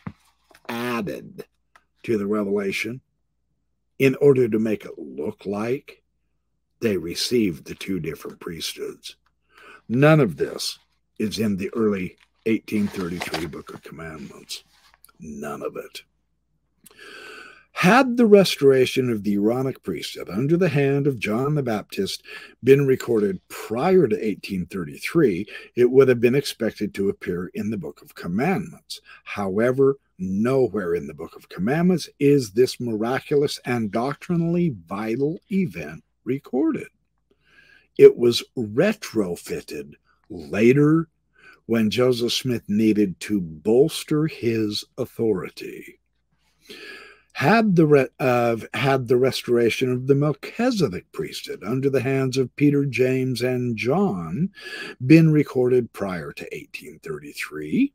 added 0.68 1.44
to 2.02 2.18
the 2.18 2.26
revelation 2.26 3.00
in 3.98 4.14
order 4.16 4.48
to 4.48 4.58
make 4.58 4.84
it 4.84 4.98
look 4.98 5.44
like 5.46 6.02
they 6.80 6.96
received 6.96 7.66
the 7.66 7.74
two 7.74 7.98
different 7.98 8.40
priesthoods. 8.40 9.16
None 9.88 10.20
of 10.20 10.36
this 10.36 10.78
is 11.18 11.38
in 11.38 11.56
the 11.56 11.70
early 11.74 12.16
1833 12.46 13.46
Book 13.46 13.74
of 13.74 13.82
Commandments. 13.82 14.62
None 15.18 15.62
of 15.62 15.76
it. 15.76 16.02
Had 17.72 18.16
the 18.16 18.26
restoration 18.26 19.09
of 19.09 19.22
the 19.22 19.37
Aaronic 19.37 19.83
priesthood 19.83 20.28
under 20.28 20.57
the 20.57 20.68
hand 20.68 21.07
of 21.07 21.20
John 21.20 21.54
the 21.54 21.62
Baptist 21.62 22.22
been 22.62 22.87
recorded 22.87 23.40
prior 23.48 24.09
to 24.09 24.16
1833, 24.16 25.46
it 25.76 25.90
would 25.90 26.09
have 26.09 26.20
been 26.20 26.35
expected 26.35 26.92
to 26.94 27.09
appear 27.09 27.50
in 27.54 27.70
the 27.70 27.78
Book 27.78 28.02
of 28.02 28.16
Commandments. 28.16 29.00
However, 29.22 29.96
nowhere 30.18 30.94
in 30.94 31.07
the 31.07 31.14
Book 31.14 31.37
of 31.37 31.48
Commandments 31.48 32.09
is 32.18 32.50
this 32.50 32.81
miraculous 32.81 33.61
and 33.64 33.92
doctrinally 33.92 34.74
vital 34.87 35.38
event 35.50 36.02
recorded. 36.24 36.88
It 37.96 38.16
was 38.16 38.42
retrofitted 38.57 39.94
later 40.28 41.09
when 41.66 41.90
Joseph 41.90 42.33
Smith 42.33 42.64
needed 42.68 43.20
to 43.20 43.40
bolster 43.40 44.26
his 44.26 44.85
authority 44.96 45.98
had 47.32 47.76
the 47.76 47.86
re- 47.86 48.08
uh, 48.18 48.56
had 48.74 49.08
the 49.08 49.16
restoration 49.16 49.92
of 49.92 50.06
the 50.06 50.14
Melchizedek 50.14 51.10
priesthood 51.12 51.62
under 51.62 51.88
the 51.88 52.00
hands 52.00 52.36
of 52.36 52.54
Peter, 52.56 52.84
James, 52.84 53.42
and 53.42 53.76
John 53.76 54.50
been 55.06 55.30
recorded 55.30 55.92
prior 55.92 56.32
to 56.32 56.44
1833, 56.44 57.92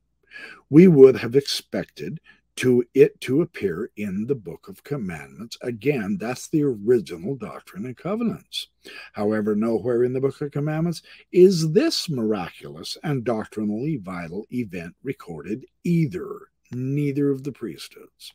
we 0.70 0.88
would 0.88 1.18
have 1.18 1.36
expected 1.36 2.20
to 2.56 2.84
it 2.94 3.20
to 3.22 3.42
appear 3.42 3.90
in 3.98 4.28
the 4.28 4.36
book 4.36 4.68
of 4.68 4.84
commandments. 4.84 5.58
Again 5.62 6.18
that's 6.20 6.48
the 6.50 6.64
original 6.64 7.36
doctrine 7.36 7.86
and 7.86 7.98
covenants. 7.98 8.68
However 9.14 9.56
nowhere 9.56 10.04
in 10.04 10.14
the 10.14 10.22
book 10.22 10.40
of 10.40 10.52
commandments 10.52 11.02
is 11.32 11.72
this 11.72 12.10
miraculous 12.10 12.98
and 13.04 13.24
doctrinally 13.24 13.98
vital 13.98 14.46
event 14.52 14.96
recorded 15.04 15.66
either 15.84 16.50
neither 16.72 17.30
of 17.30 17.44
the 17.44 17.52
priesthoods 17.52 18.34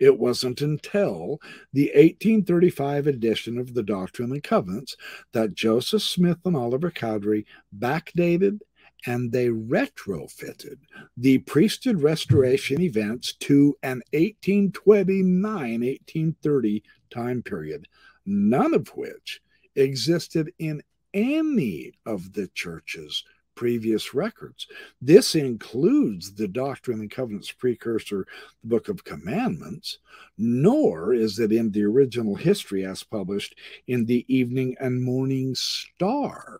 it 0.00 0.18
wasn't 0.18 0.60
until 0.62 1.40
the 1.72 1.86
1835 1.94 3.06
edition 3.06 3.58
of 3.58 3.74
the 3.74 3.82
Doctrine 3.84 4.32
and 4.32 4.42
Covenants 4.42 4.96
that 5.32 5.54
Joseph 5.54 6.02
Smith 6.02 6.38
and 6.44 6.56
Oliver 6.56 6.90
Cowdery 6.90 7.46
backdated 7.78 8.60
and 9.06 9.32
they 9.32 9.48
retrofitted 9.48 10.78
the 11.16 11.38
priesthood 11.40 12.02
restoration 12.02 12.80
events 12.82 13.34
to 13.34 13.76
an 13.82 14.02
1829 14.12 15.80
1830 15.80 16.82
time 17.10 17.42
period, 17.42 17.86
none 18.26 18.74
of 18.74 18.88
which 18.90 19.40
existed 19.76 20.52
in 20.58 20.82
any 21.14 21.92
of 22.06 22.34
the 22.34 22.48
churches 22.54 23.24
previous 23.60 24.14
records. 24.14 24.66
This 25.02 25.34
includes 25.34 26.32
the 26.32 26.48
Doctrine 26.48 27.00
and 27.00 27.10
Covenants 27.10 27.52
precursor, 27.52 28.26
the 28.62 28.68
Book 28.68 28.88
of 28.88 29.04
Commandments, 29.04 29.98
nor 30.38 31.12
is 31.12 31.38
it 31.38 31.52
in 31.52 31.70
the 31.70 31.84
original 31.84 32.36
history 32.36 32.86
as 32.86 33.02
published 33.02 33.54
in 33.86 34.06
the 34.06 34.24
Evening 34.34 34.76
and 34.80 35.04
Morning 35.04 35.54
Star. 35.54 36.58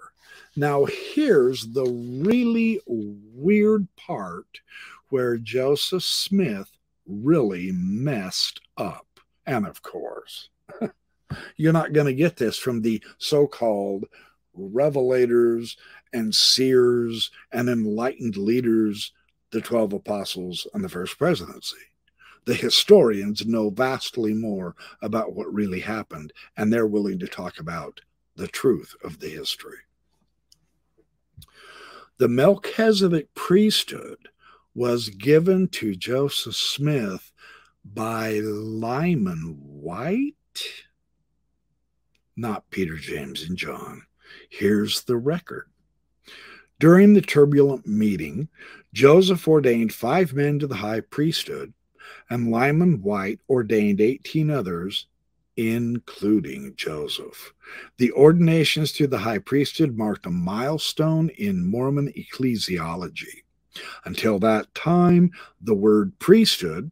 Now, 0.57 0.85
here's 0.85 1.69
the 1.69 1.87
really 2.23 2.83
weird 2.87 3.89
part 3.97 4.61
where 5.09 5.39
Joseph 5.39 6.03
Smith 6.03 6.69
really 7.07 7.73
messed 7.73 8.61
up. 8.77 9.07
And 9.47 9.67
of 9.67 9.81
course, 9.81 10.51
you're 11.57 11.73
not 11.73 11.95
going 11.95 12.09
to 12.09 12.13
get 12.13 12.37
this 12.37 12.59
from 12.59 12.83
the 12.83 13.03
so 13.17 13.47
called 13.47 14.05
revelators 14.61 15.77
and 16.13 16.35
seers 16.35 17.31
and 17.53 17.69
enlightened 17.69 18.37
leaders, 18.37 19.13
the 19.51 19.61
12 19.61 19.93
apostles 19.95 20.67
and 20.75 20.85
the 20.85 20.89
first 20.89 21.19
presidency. 21.19 21.77
The 22.45 22.55
historians 22.55 23.47
know 23.47 23.71
vastly 23.71 24.33
more 24.35 24.75
about 25.03 25.35
what 25.35 25.53
really 25.53 25.81
happened, 25.81 26.33
and 26.57 26.73
they're 26.73 26.87
willing 26.87 27.19
to 27.19 27.27
talk 27.27 27.59
about 27.59 28.01
the 28.37 28.49
truth 28.49 28.95
of 29.05 29.19
the 29.21 29.29
history. 29.29 29.79
The 32.19 32.29
Melchizedek 32.29 33.35
priesthood 33.35 34.29
was 34.75 35.09
given 35.09 35.69
to 35.69 35.95
Joseph 35.95 36.57
Smith 36.57 37.33
by 37.85 38.41
Lyman 38.41 39.57
Wight, 39.59 40.35
not 42.37 42.71
Peter, 42.71 42.97
James, 42.97 43.43
and 43.43 43.57
John. 43.57 44.03
Here's 44.51 45.03
the 45.03 45.17
record. 45.17 45.69
During 46.81 47.15
the 47.15 47.23
turbulent 47.23 47.87
meeting, 47.87 48.49
Joseph 48.93 49.47
ordained 49.47 49.95
five 49.95 50.35
men 50.35 50.59
to 50.59 50.67
the 50.67 50.75
high 50.75 51.01
priesthood, 51.01 51.73
and 52.29 52.51
Lyman 52.51 53.01
Wight 53.01 53.39
ordained 53.49 54.01
18 54.01 54.51
others, 54.51 55.07
including 55.57 56.75
Joseph. 56.75 57.55
The 57.99 58.11
ordinations 58.13 58.93
to 58.93 59.07
the 59.07 59.19
high 59.19 59.39
priesthood 59.39 59.97
marked 59.97 60.27
a 60.27 60.31
milestone 60.31 61.29
in 61.31 61.65
Mormon 61.65 62.13
ecclesiology. 62.17 63.45
Until 64.05 64.41
that 64.41 64.75
time, 64.75 65.31
the 65.61 65.75
word 65.75 66.19
priesthood, 66.19 66.91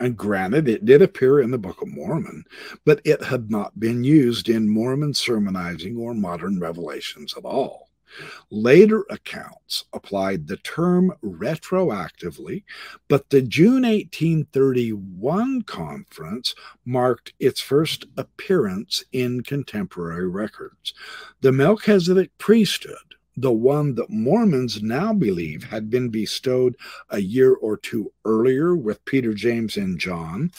and 0.00 0.16
granted, 0.16 0.68
it 0.68 0.84
did 0.84 1.02
appear 1.02 1.40
in 1.40 1.50
the 1.50 1.58
Book 1.58 1.82
of 1.82 1.88
Mormon, 1.88 2.44
but 2.84 3.00
it 3.04 3.22
had 3.24 3.50
not 3.50 3.78
been 3.80 4.04
used 4.04 4.48
in 4.48 4.68
Mormon 4.68 5.12
sermonizing 5.14 5.96
or 5.96 6.14
modern 6.14 6.60
revelations 6.60 7.34
at 7.36 7.44
all. 7.44 7.88
Later 8.50 9.04
accounts 9.10 9.84
applied 9.92 10.46
the 10.46 10.56
term 10.56 11.12
retroactively, 11.22 12.64
but 13.08 13.28
the 13.30 13.42
June 13.42 13.82
1831 13.82 15.62
conference 15.62 16.54
marked 16.84 17.34
its 17.38 17.60
first 17.60 18.06
appearance 18.16 19.04
in 19.12 19.42
contemporary 19.42 20.28
records. 20.28 20.94
The 21.42 21.52
Melchizedek 21.52 22.30
priesthood 22.38 23.07
the 23.40 23.52
one 23.52 23.94
that 23.94 24.10
Mormons 24.10 24.82
now 24.82 25.12
believe 25.12 25.62
had 25.64 25.90
been 25.90 26.08
bestowed 26.08 26.76
a 27.10 27.20
year 27.20 27.54
or 27.54 27.76
two 27.76 28.10
earlier 28.24 28.74
with 28.74 29.04
Peter, 29.04 29.34
James, 29.34 29.76
and 29.76 29.98
John? 29.98 30.50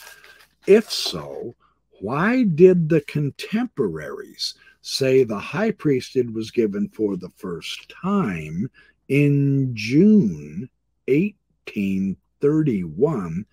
If 0.65 0.89
so, 0.89 1.55
why 1.99 2.43
did 2.43 2.89
the 2.89 3.01
contemporaries 3.01 4.53
say 4.81 5.23
the 5.23 5.39
high 5.39 5.71
priesthood 5.71 6.33
was 6.33 6.51
given 6.51 6.89
for 6.89 7.17
the 7.17 7.29
first 7.29 7.89
time 7.89 8.69
in 9.07 9.71
June 9.73 10.69
1831 11.07 13.45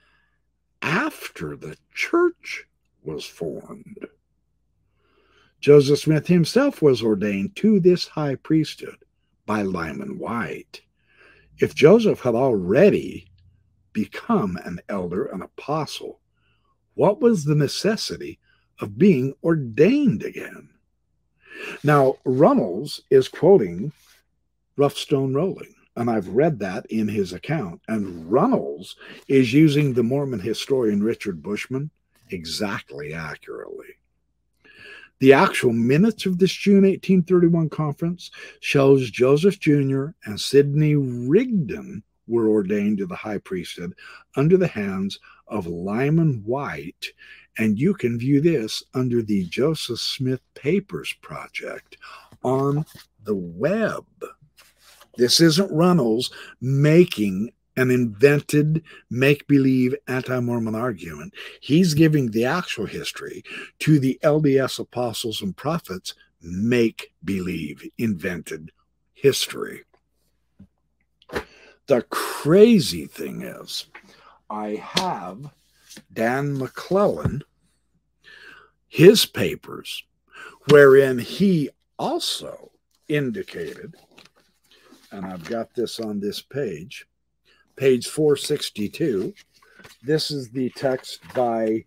after 0.83 1.57
the 1.57 1.77
church 1.95 2.67
was 3.03 3.25
formed? 3.25 4.07
Joseph 5.61 6.01
Smith 6.01 6.27
himself 6.27 6.83
was 6.83 7.03
ordained 7.03 7.57
to 7.57 7.81
this 7.81 8.09
high 8.09 8.35
priesthood 8.37 8.99
by 9.47 9.63
Lyman 9.63 10.19
Wight. 10.19 10.83
If 11.59 11.75
Joseph 11.75 12.21
had 12.21 12.35
already 12.35 13.29
become 13.93 14.59
an 14.65 14.81
elder, 14.89 15.27
an 15.27 15.41
apostle, 15.41 16.21
what 16.95 17.21
was 17.21 17.45
the 17.45 17.55
necessity 17.55 18.39
of 18.81 18.99
being 18.99 19.35
ordained 19.43 20.23
again? 20.23 20.69
Now, 21.83 22.17
Runnels 22.25 23.03
is 23.11 23.29
quoting 23.29 23.93
Rough 24.77 24.97
Stone 24.97 25.33
Rolling, 25.33 25.75
and 25.97 26.11
I've 26.11 26.29
read 26.29 26.59
that 26.59 26.85
in 26.87 27.09
his 27.09 27.33
account. 27.33 27.81
And 27.89 28.31
Runnels 28.31 28.97
is 29.29 29.55
using 29.55 29.95
the 29.95 30.03
Mormon 30.03 30.41
historian 30.41 31.03
Richard 31.03 31.43
Bushman 31.43 31.91
exactly 32.31 33.15
accurately. 33.15 33.87
The 35.19 35.33
actual 35.33 35.73
minutes 35.73 36.27
of 36.27 36.39
this 36.39 36.53
June 36.53 36.83
1831 36.83 37.71
conference 37.71 38.31
shows 38.61 39.11
Joseph 39.11 39.59
Jr. 39.59 40.09
and 40.25 40.39
Sidney 40.39 40.95
Rigdon 40.95 42.03
were 42.27 42.49
ordained 42.49 42.99
to 42.99 43.07
the 43.07 43.17
high 43.17 43.39
priesthood 43.39 43.95
under 44.37 44.57
the 44.57 44.67
hands 44.67 45.19
of 45.47 45.67
Lyman 45.67 46.43
Wight. 46.45 47.13
and 47.59 47.79
you 47.79 47.95
can 47.95 48.19
view 48.19 48.41
this 48.41 48.83
under 48.95 49.23
the 49.23 49.45
Joseph 49.45 50.01
Smith 50.01 50.41
Papers 50.55 51.15
Project 51.23 51.97
on 52.43 52.85
the 53.25 53.35
web. 53.35 54.05
This 55.17 55.41
isn't 55.41 55.73
Runnels 55.73 56.31
making 56.61 57.53
an 57.77 57.91
invented 57.91 58.83
make 59.11 59.47
believe 59.47 59.95
anti 60.09 60.41
Mormon 60.41 60.75
argument. 60.75 61.35
He's 61.61 61.95
giving 61.95 62.31
the 62.31 62.45
actual 62.45 62.87
history 62.87 63.43
to 63.81 63.99
the 63.99 64.19
LDS 64.23 64.79
apostles 64.79 65.43
and 65.43 65.57
prophets 65.57 66.15
make 66.41 67.12
believe 67.25 67.83
invented 67.99 68.73
history. 69.15 69.83
The 71.87 72.03
crazy 72.11 73.07
thing 73.07 73.43
is, 73.43 73.87
I 74.51 74.83
have 74.83 75.51
Dan 76.12 76.59
McLellin, 76.59 77.43
his 78.89 79.25
papers, 79.27 80.03
wherein 80.71 81.19
he 81.19 81.71
also 81.99 82.73
indicated, 83.09 83.95
and 85.12 85.25
I've 85.25 85.45
got 85.45 85.75
this 85.75 86.01
on 86.01 86.19
this 86.19 86.43
page 86.43 87.07
page 87.77 88.09
462. 88.09 89.35
This 90.03 90.31
is 90.31 90.51
the 90.51 90.71
text 90.71 91.21
by 91.35 91.85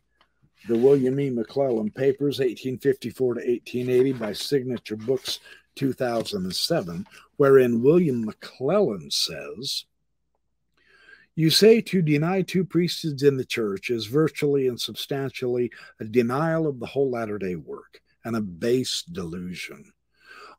the 0.67 0.77
William 0.77 1.19
E. 1.19 1.29
McLellin 1.29 1.93
Papers, 1.93 2.39
1854 2.39 3.33
to 3.35 3.39
1880, 3.39 4.13
by 4.13 4.33
Signature 4.33 4.97
Books, 4.97 5.39
2007, 5.75 7.05
wherein 7.37 7.81
William 7.81 8.25
McLellin 8.25 9.11
says, 9.11 9.85
You 11.35 11.49
say 11.49 11.81
to 11.81 12.01
deny 12.01 12.41
two 12.41 12.65
priesthoods 12.65 13.23
in 13.23 13.37
the 13.37 13.45
church 13.45 13.89
is 13.89 14.05
virtually 14.05 14.67
and 14.67 14.79
substantially 14.79 15.71
a 15.99 16.05
denial 16.05 16.67
of 16.67 16.79
the 16.79 16.85
whole 16.85 17.09
Latter 17.09 17.37
day 17.37 17.55
work 17.55 18.01
and 18.25 18.35
a 18.35 18.41
base 18.41 19.03
delusion. 19.03 19.93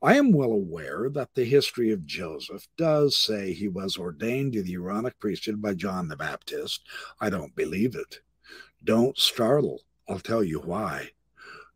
I 0.02 0.16
am 0.16 0.32
well 0.32 0.52
aware 0.52 1.10
that 1.10 1.34
the 1.34 1.44
history 1.44 1.92
of 1.92 2.06
Joseph 2.06 2.66
does 2.78 3.18
say 3.18 3.52
he 3.52 3.68
was 3.68 3.98
ordained 3.98 4.54
to 4.54 4.62
the 4.62 4.74
Aaronic 4.74 5.18
priesthood 5.18 5.60
by 5.60 5.74
John 5.74 6.08
the 6.08 6.16
Baptist. 6.16 6.88
I 7.20 7.28
don't 7.28 7.54
believe 7.54 7.94
it. 7.94 8.20
Don't 8.82 9.18
startle. 9.18 9.82
I'll 10.08 10.18
tell 10.18 10.42
you 10.42 10.60
why. 10.60 11.10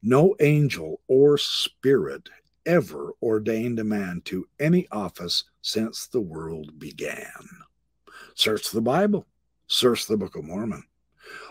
No 0.03 0.35
angel 0.41 1.03
or 1.07 1.37
spirit 1.37 2.31
ever 2.65 3.13
ordained 3.23 3.79
a 3.79 3.85
man 3.85 4.23
to 4.25 4.47
any 4.59 4.89
office 4.91 5.45
since 5.61 6.07
the 6.07 6.21
world 6.21 6.79
began. 6.79 7.49
Search 8.35 8.71
the 8.71 8.81
Bible, 8.81 9.27
search 9.67 10.07
the 10.07 10.17
Book 10.17 10.35
of 10.35 10.45
Mormon. 10.45 10.85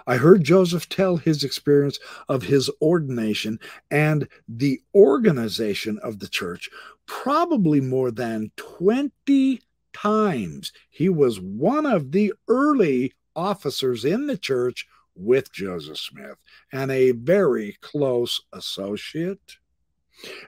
I 0.07 0.17
heard 0.17 0.43
Joseph 0.43 0.89
tell 0.89 1.17
his 1.17 1.43
experience 1.43 1.99
of 2.29 2.43
his 2.43 2.69
ordination 2.81 3.59
and 3.91 4.27
the 4.47 4.81
organization 4.95 5.99
of 5.99 6.19
the 6.19 6.27
church 6.27 6.69
probably 7.05 7.81
more 7.81 8.11
than 8.11 8.51
20 8.57 9.61
times. 9.93 10.71
He 10.89 11.09
was 11.09 11.39
one 11.39 11.85
of 11.85 12.11
the 12.11 12.33
early 12.47 13.13
officers 13.35 14.05
in 14.05 14.27
the 14.27 14.37
church 14.37 14.87
with 15.15 15.51
Joseph 15.51 15.97
Smith 15.97 16.37
and 16.71 16.91
a 16.91 17.11
very 17.11 17.77
close 17.81 18.41
associate. 18.51 19.57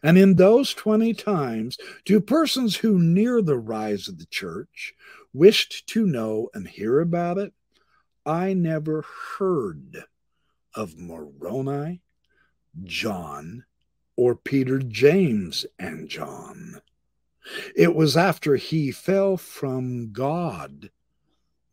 And 0.03 0.17
in 0.17 0.35
those 0.35 0.73
20 0.73 1.13
times, 1.13 1.77
to 2.05 2.21
persons 2.21 2.77
who 2.77 2.99
near 2.99 3.41
the 3.41 3.57
rise 3.57 4.07
of 4.07 4.19
the 4.19 4.27
church 4.27 4.93
wished 5.33 5.87
to 5.87 6.05
know 6.05 6.49
and 6.53 6.67
hear 6.67 6.99
about 6.99 7.37
it, 7.37 7.53
I 8.25 8.53
never 8.53 9.05
heard 9.37 10.05
of 10.73 10.97
Moroni, 10.97 12.01
John, 12.83 13.65
or 14.15 14.35
Peter, 14.35 14.79
James, 14.79 15.65
and 15.77 16.09
John. 16.09 16.81
It 17.75 17.93
was 17.93 18.17
after 18.17 18.55
he 18.55 18.91
fell 18.91 19.37
from 19.37 20.11
God 20.11 20.89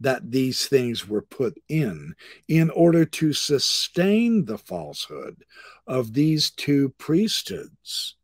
that 0.01 0.31
these 0.33 0.67
things 0.67 1.09
were 1.09 1.23
put 1.23 1.57
in 1.69 2.15
in 2.49 2.69
order 2.71 3.05
to 3.05 3.33
sustain 3.33 4.45
the 4.45 4.59
falsehood 4.59 5.45
of 5.87 6.13
these 6.13 6.51
two 6.51 6.91
priesthoods. 6.99 8.17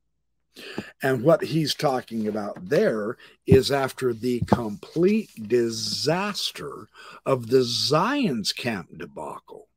And 1.03 1.23
what 1.23 1.43
he's 1.43 1.75
talking 1.75 2.29
about 2.29 2.69
there 2.69 3.17
is 3.47 3.71
after 3.71 4.13
the 4.13 4.41
complete 4.41 5.31
disaster 5.49 6.89
of 7.27 7.49
the 7.49 7.63
Zion's 7.63 8.53
camp 8.53 8.89
debacle, 8.97 9.69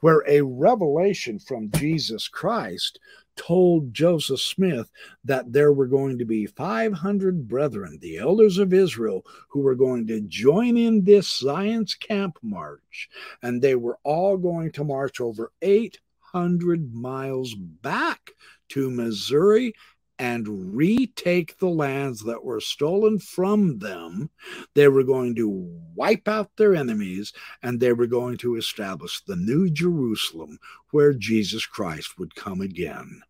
where 0.00 0.22
a 0.26 0.42
revelation 0.42 1.38
from 1.38 1.70
Jesus 1.70 2.28
Christ 2.28 2.98
told 3.36 3.94
Joseph 3.94 4.40
Smith 4.40 4.90
that 5.24 5.52
there 5.52 5.72
were 5.72 5.86
going 5.86 6.18
to 6.18 6.24
be 6.24 6.46
500 6.46 7.48
brethren, 7.48 7.98
the 8.00 8.18
elders 8.18 8.58
of 8.58 8.72
Israel, 8.72 9.24
who 9.48 9.60
were 9.60 9.74
going 9.74 10.06
to 10.08 10.20
join 10.22 10.76
in 10.76 11.04
this 11.04 11.38
Zion's 11.38 11.94
camp 11.94 12.38
march, 12.42 13.08
and 13.42 13.60
they 13.60 13.74
were 13.74 13.98
all 14.02 14.36
going 14.36 14.72
to 14.72 14.84
march 14.84 15.20
over 15.20 15.52
800 15.62 16.94
miles 16.94 17.54
back 17.54 18.32
to 18.70 18.90
Missouri 18.90 19.74
and 20.22 20.76
retake 20.76 21.58
the 21.58 21.66
lands 21.66 22.22
that 22.22 22.44
were 22.44 22.60
stolen 22.60 23.18
from 23.18 23.80
them. 23.80 24.30
They 24.74 24.86
were 24.86 25.02
going 25.02 25.34
to 25.34 25.48
wipe 25.96 26.28
out 26.28 26.52
their 26.56 26.76
enemies 26.76 27.32
and 27.60 27.80
they 27.80 27.92
were 27.92 28.06
going 28.06 28.36
to 28.38 28.54
establish 28.54 29.20
the 29.24 29.34
new 29.34 29.68
Jerusalem 29.68 30.60
where 30.92 31.12
Jesus 31.12 31.66
Christ 31.66 32.20
would 32.20 32.36
come 32.36 32.60
again 32.60 33.22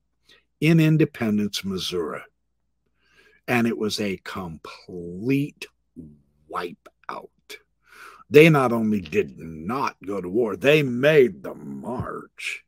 in 0.60 0.80
Independence, 0.80 1.64
Missouri. 1.64 2.20
And 3.48 3.66
it 3.66 3.78
was 3.78 3.98
a 3.98 4.20
complete 4.22 5.64
wipe 6.46 6.88
out. 7.08 7.30
They 8.28 8.50
not 8.50 8.70
only 8.70 9.00
did 9.00 9.38
not 9.38 9.96
go 10.04 10.20
to 10.20 10.28
war, 10.28 10.56
they 10.56 10.82
made 10.82 11.42
the 11.42 11.54
march. 11.54 12.66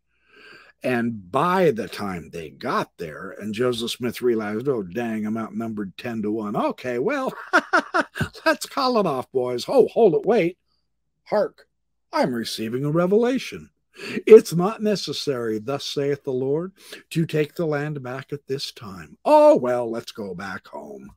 And 0.84 1.32
by 1.32 1.70
the 1.70 1.88
time 1.88 2.28
they 2.30 2.50
got 2.50 2.90
there, 2.98 3.34
and 3.40 3.54
Joseph 3.54 3.90
Smith 3.90 4.20
realized, 4.20 4.68
oh, 4.68 4.82
dang, 4.82 5.24
I'm 5.24 5.38
outnumbered 5.38 5.96
10 5.96 6.20
to 6.22 6.30
1. 6.30 6.54
Okay, 6.54 6.98
well, 6.98 7.32
let's 8.44 8.66
call 8.66 8.98
it 8.98 9.06
off, 9.06 9.32
boys. 9.32 9.64
Oh, 9.66 9.88
hold 9.88 10.14
it, 10.14 10.26
wait. 10.26 10.58
Hark, 11.24 11.66
I'm 12.12 12.34
receiving 12.34 12.84
a 12.84 12.90
revelation. 12.90 13.70
It's 13.96 14.52
not 14.52 14.82
necessary, 14.82 15.58
thus 15.58 15.86
saith 15.86 16.22
the 16.22 16.32
Lord, 16.32 16.72
to 17.10 17.24
take 17.24 17.54
the 17.54 17.66
land 17.66 18.02
back 18.02 18.34
at 18.34 18.46
this 18.46 18.70
time. 18.70 19.16
Oh, 19.24 19.56
well, 19.56 19.90
let's 19.90 20.12
go 20.12 20.34
back 20.34 20.66
home. 20.66 21.12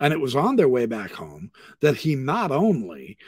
And 0.00 0.12
it 0.12 0.20
was 0.20 0.34
on 0.34 0.56
their 0.56 0.68
way 0.68 0.86
back 0.86 1.12
home 1.12 1.52
that 1.80 1.98
he 1.98 2.16
not 2.16 2.50
only 2.50 3.18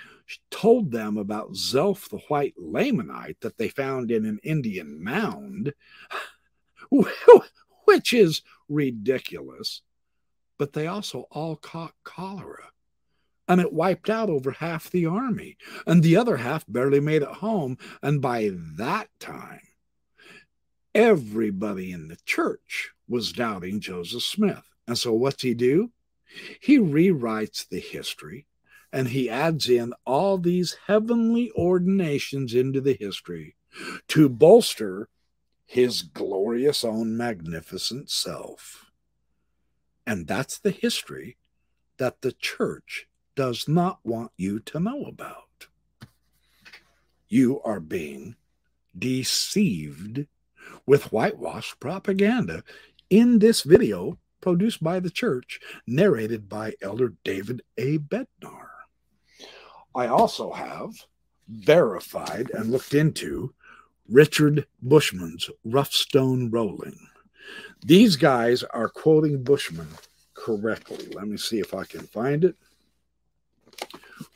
told 0.50 0.90
them 0.90 1.16
about 1.16 1.54
Zelph 1.56 2.08
the 2.08 2.18
White 2.28 2.54
Lamanite 2.56 3.40
that 3.40 3.58
they 3.58 3.68
found 3.68 4.10
in 4.10 4.24
an 4.26 4.38
Indian 4.42 5.02
mound, 5.02 5.74
which 7.84 8.12
is 8.12 8.42
ridiculous. 8.68 9.82
but 10.58 10.72
they 10.74 10.86
also 10.86 11.26
all 11.30 11.56
caught 11.56 11.94
cholera. 12.04 12.70
And 13.48 13.60
it 13.60 13.72
wiped 13.72 14.08
out 14.08 14.30
over 14.30 14.52
half 14.52 14.88
the 14.90 15.06
army, 15.06 15.56
and 15.86 16.02
the 16.02 16.16
other 16.16 16.36
half 16.36 16.64
barely 16.68 17.00
made 17.00 17.22
it 17.22 17.28
home. 17.28 17.76
And 18.00 18.22
by 18.22 18.52
that 18.76 19.08
time, 19.18 19.60
everybody 20.94 21.90
in 21.90 22.06
the 22.08 22.18
church 22.24 22.92
was 23.08 23.32
doubting 23.32 23.80
Joseph 23.80 24.22
Smith. 24.22 24.62
And 24.86 24.96
so, 24.96 25.12
what's 25.12 25.42
he 25.42 25.54
do? 25.54 25.90
He 26.60 26.78
rewrites 26.78 27.68
the 27.68 27.80
history 27.80 28.46
and 28.92 29.08
he 29.08 29.30
adds 29.30 29.68
in 29.68 29.94
all 30.04 30.38
these 30.38 30.76
heavenly 30.86 31.50
ordinations 31.56 32.54
into 32.54 32.80
the 32.80 32.96
history 32.98 33.56
to 34.08 34.28
bolster 34.28 35.08
his 35.64 36.02
glorious 36.02 36.84
own 36.84 37.16
magnificent 37.16 38.10
self. 38.10 38.90
And 40.06 40.26
that's 40.26 40.58
the 40.58 40.70
history 40.70 41.38
that 41.96 42.20
the 42.20 42.32
church 42.32 43.06
does 43.34 43.66
not 43.66 44.00
want 44.04 44.32
you 44.36 44.60
to 44.60 44.80
know 44.80 45.04
about. 45.04 45.68
You 47.28 47.62
are 47.62 47.80
being 47.80 48.36
deceived 48.98 50.26
with 50.84 51.12
whitewashed 51.12 51.80
propaganda 51.80 52.62
in 53.08 53.38
this 53.38 53.62
video 53.62 54.18
produced 54.42 54.82
by 54.82 55.00
the 55.00 55.10
church, 55.10 55.60
narrated 55.86 56.48
by 56.48 56.74
Elder 56.82 57.14
David 57.24 57.62
A. 57.78 57.96
Bednar. 57.96 58.71
I 59.94 60.06
also 60.06 60.52
have 60.52 60.94
verified 61.48 62.50
and 62.54 62.70
looked 62.70 62.94
into 62.94 63.54
Richard 64.08 64.66
Bushman's 64.82 65.50
Rough 65.64 65.92
Stone 65.92 66.50
Rolling. 66.50 66.98
These 67.84 68.16
guys 68.16 68.62
are 68.62 68.88
quoting 68.88 69.42
Bushman 69.42 69.88
correctly. 70.34 71.08
Let 71.14 71.28
me 71.28 71.36
see 71.36 71.58
if 71.60 71.74
I 71.74 71.84
can 71.84 72.06
find 72.06 72.44
it. 72.44 72.56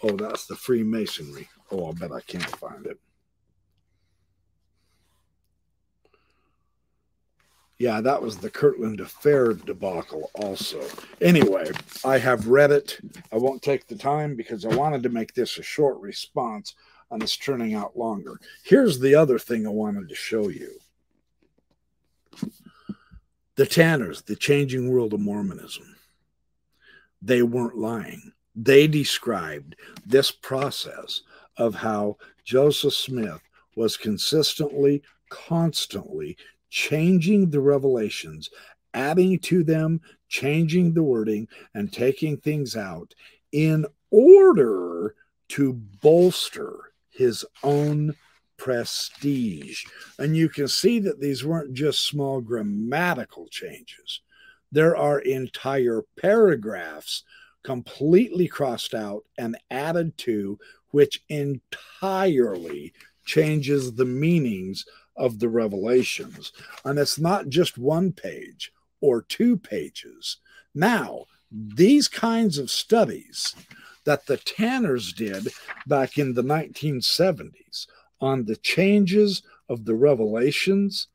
Oh, 0.02 0.16
that's 0.16 0.46
the 0.46 0.56
Freemasonry. 0.56 1.48
Oh, 1.70 1.88
I 1.88 1.92
bet 1.92 2.12
I 2.12 2.20
can't 2.20 2.44
find 2.56 2.86
it. 2.86 2.98
Yeah, 7.78 8.00
that 8.00 8.22
was 8.22 8.38
the 8.38 8.48
Kirtland 8.48 9.00
Affair 9.00 9.52
debacle, 9.52 10.30
also. 10.34 10.82
Anyway, 11.20 11.70
I 12.04 12.16
have 12.18 12.48
read 12.48 12.70
it. 12.70 12.98
I 13.30 13.36
won't 13.36 13.60
take 13.60 13.86
the 13.86 13.96
time 13.96 14.34
because 14.34 14.64
I 14.64 14.74
wanted 14.74 15.02
to 15.02 15.10
make 15.10 15.34
this 15.34 15.58
a 15.58 15.62
short 15.62 16.00
response, 16.00 16.74
and 17.10 17.22
it's 17.22 17.36
turning 17.36 17.74
out 17.74 17.98
longer. 17.98 18.40
Here's 18.64 18.98
the 18.98 19.14
other 19.14 19.38
thing 19.38 19.66
I 19.66 19.70
wanted 19.70 20.08
to 20.08 20.14
show 20.14 20.48
you 20.48 20.70
the 23.56 23.66
Tanners, 23.66 24.22
the 24.22 24.36
changing 24.36 24.90
world 24.90 25.12
of 25.12 25.20
Mormonism. 25.20 25.96
They 27.20 27.42
weren't 27.42 27.78
lying. 27.78 28.32
They 28.54 28.86
described 28.86 29.76
this 30.04 30.30
process 30.30 31.22
of 31.58 31.74
how 31.74 32.16
Joseph 32.44 32.94
Smith 32.94 33.40
was 33.74 33.96
consistently, 33.96 35.02
constantly 35.28 36.36
changing 36.76 37.48
the 37.48 37.58
revelations, 37.58 38.50
adding 38.92 39.38
to 39.38 39.64
them, 39.64 39.98
changing 40.28 40.92
the 40.92 41.02
wording, 41.02 41.48
and 41.72 41.90
taking 41.90 42.36
things 42.36 42.76
out 42.76 43.14
in 43.50 43.86
order 44.10 45.14
to 45.48 45.72
bolster 45.72 46.92
his 47.08 47.46
own 47.62 48.14
prestige. 48.58 49.84
And 50.18 50.36
you 50.36 50.50
can 50.50 50.68
see 50.68 50.98
that 50.98 51.18
these 51.18 51.46
weren't 51.46 51.72
just 51.72 52.06
small 52.06 52.42
grammatical 52.42 53.46
changes, 53.48 54.20
there 54.70 54.96
are 54.98 55.20
entire 55.20 56.02
paragraphs 56.20 57.22
completely 57.62 58.48
crossed 58.48 58.92
out 58.92 59.24
and 59.38 59.56
added 59.70 60.18
to, 60.18 60.58
which 60.90 61.22
entirely 61.30 62.92
changes 63.24 63.94
the 63.94 64.04
meanings 64.04 64.84
of 65.16 65.38
the 65.38 65.48
revelations. 65.48 66.52
And 66.84 66.98
it's 66.98 67.18
not 67.18 67.48
just 67.48 67.78
one 67.78 68.12
page 68.12 68.72
or 69.00 69.22
two 69.22 69.56
pages. 69.56 70.38
Now, 70.74 71.26
these 71.50 72.08
kinds 72.08 72.58
of 72.58 72.70
studies 72.70 73.54
that 74.04 74.26
the 74.26 74.36
Tanners 74.36 75.12
did 75.12 75.48
back 75.86 76.18
in 76.18 76.34
the 76.34 76.42
1970s 76.42 77.86
on 78.20 78.44
the 78.44 78.56
changes 78.56 79.42
of 79.68 79.84
the 79.84 79.94
revelations 79.94 81.08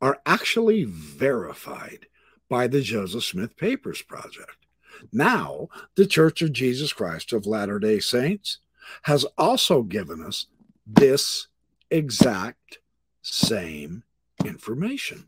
are 0.00 0.20
actually 0.26 0.84
verified 0.84 2.06
by 2.48 2.66
the 2.66 2.82
Joseph 2.82 3.24
Smith 3.24 3.56
Papers 3.56 4.02
Project. 4.02 4.66
Now, 5.12 5.68
the 5.94 6.06
Church 6.06 6.42
of 6.42 6.52
Jesus 6.52 6.92
Christ 6.92 7.32
of 7.32 7.46
Latter 7.46 7.78
day 7.78 8.00
Saints 8.00 8.58
has 9.02 9.24
also 9.38 9.82
given 9.82 10.22
us 10.22 10.46
this 10.86 11.48
exact 11.90 12.78
same 13.22 14.02
information. 14.44 15.26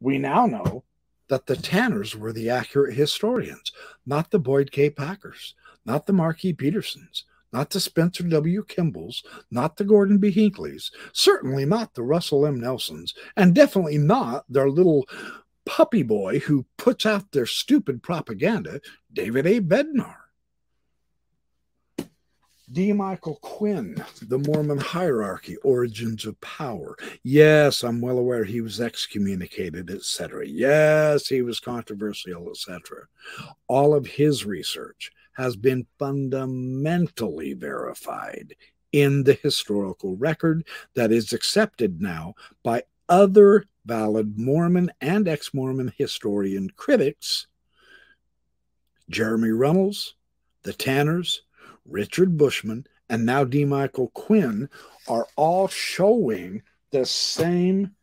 We 0.00 0.18
now 0.18 0.46
know 0.46 0.84
that 1.28 1.46
the 1.46 1.56
Tanners 1.56 2.14
were 2.14 2.32
the 2.32 2.50
accurate 2.50 2.94
historians, 2.94 3.72
not 4.06 4.30
the 4.30 4.38
Boyd 4.38 4.70
K. 4.70 4.90
Packers, 4.90 5.54
not 5.84 6.06
the 6.06 6.12
E. 6.12 6.52
Petersens, 6.52 7.24
not 7.52 7.70
the 7.70 7.80
Spencer 7.80 8.24
W. 8.24 8.64
Kimballs, 8.64 9.24
not 9.50 9.76
the 9.76 9.84
Gordon 9.84 10.18
B. 10.18 10.30
Hinckleys, 10.30 10.90
certainly 11.12 11.64
not 11.64 11.94
the 11.94 12.02
Russell 12.02 12.46
M. 12.46 12.60
Nelsons, 12.60 13.14
and 13.36 13.54
definitely 13.54 13.98
not 13.98 14.44
their 14.48 14.68
little 14.68 15.06
puppy 15.64 16.02
boy 16.02 16.40
who 16.40 16.66
puts 16.76 17.06
out 17.06 17.32
their 17.32 17.46
stupid 17.46 18.02
propaganda, 18.02 18.80
David 19.12 19.46
A. 19.46 19.60
Bednar. 19.60 20.16
D. 22.72 22.92
Michael 22.92 23.36
Quinn, 23.36 24.02
The 24.22 24.38
Mormon 24.38 24.78
Hierarchy, 24.78 25.56
Origins 25.58 26.24
of 26.24 26.40
Power. 26.40 26.96
Yes, 27.22 27.84
I'm 27.84 28.00
well 28.00 28.18
aware 28.18 28.44
he 28.44 28.62
was 28.62 28.80
excommunicated, 28.80 29.90
etc. 29.90 30.46
Yes, 30.46 31.28
he 31.28 31.42
was 31.42 31.60
controversial, 31.60 32.50
etc. 32.50 33.04
All 33.68 33.94
of 33.94 34.06
his 34.06 34.46
research 34.46 35.12
has 35.34 35.56
been 35.56 35.86
fundamentally 35.98 37.52
verified 37.52 38.54
in 38.92 39.24
the 39.24 39.34
historical 39.34 40.16
record 40.16 40.66
that 40.94 41.12
is 41.12 41.32
accepted 41.32 42.00
now 42.00 42.34
by 42.62 42.82
other 43.08 43.64
valid 43.84 44.38
Mormon 44.38 44.90
and 45.00 45.28
ex 45.28 45.52
Mormon 45.52 45.92
historian 45.98 46.70
critics 46.70 47.46
Jeremy 49.10 49.50
Runnels, 49.50 50.14
the 50.62 50.72
Tanners, 50.72 51.42
Richard 51.88 52.36
Bushman, 52.36 52.86
and 53.08 53.26
now 53.26 53.44
D. 53.44 53.64
Michael 53.64 54.08
Quinn 54.08 54.68
are 55.08 55.26
all 55.36 55.68
showing 55.68 56.62
the 56.90 57.04
same 57.04 57.94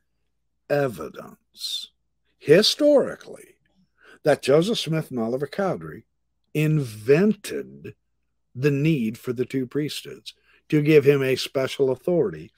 evidence 0.70 1.90
historically 2.38 3.56
that 4.24 4.42
Joseph 4.42 4.80
Smith 4.80 5.12
and 5.12 5.20
Oliver 5.20 5.48
Cowdery 5.48 6.06
invented 6.54 7.96
the 8.56 8.72
need 8.72 9.18
for 9.18 9.34
the 9.34 9.46
two 9.46 9.66
priesthoods 9.66 10.34
to 10.70 10.82
give 10.82 11.04
him 11.06 11.22
a 11.22 11.36
special 11.36 11.92
authority 11.92 12.52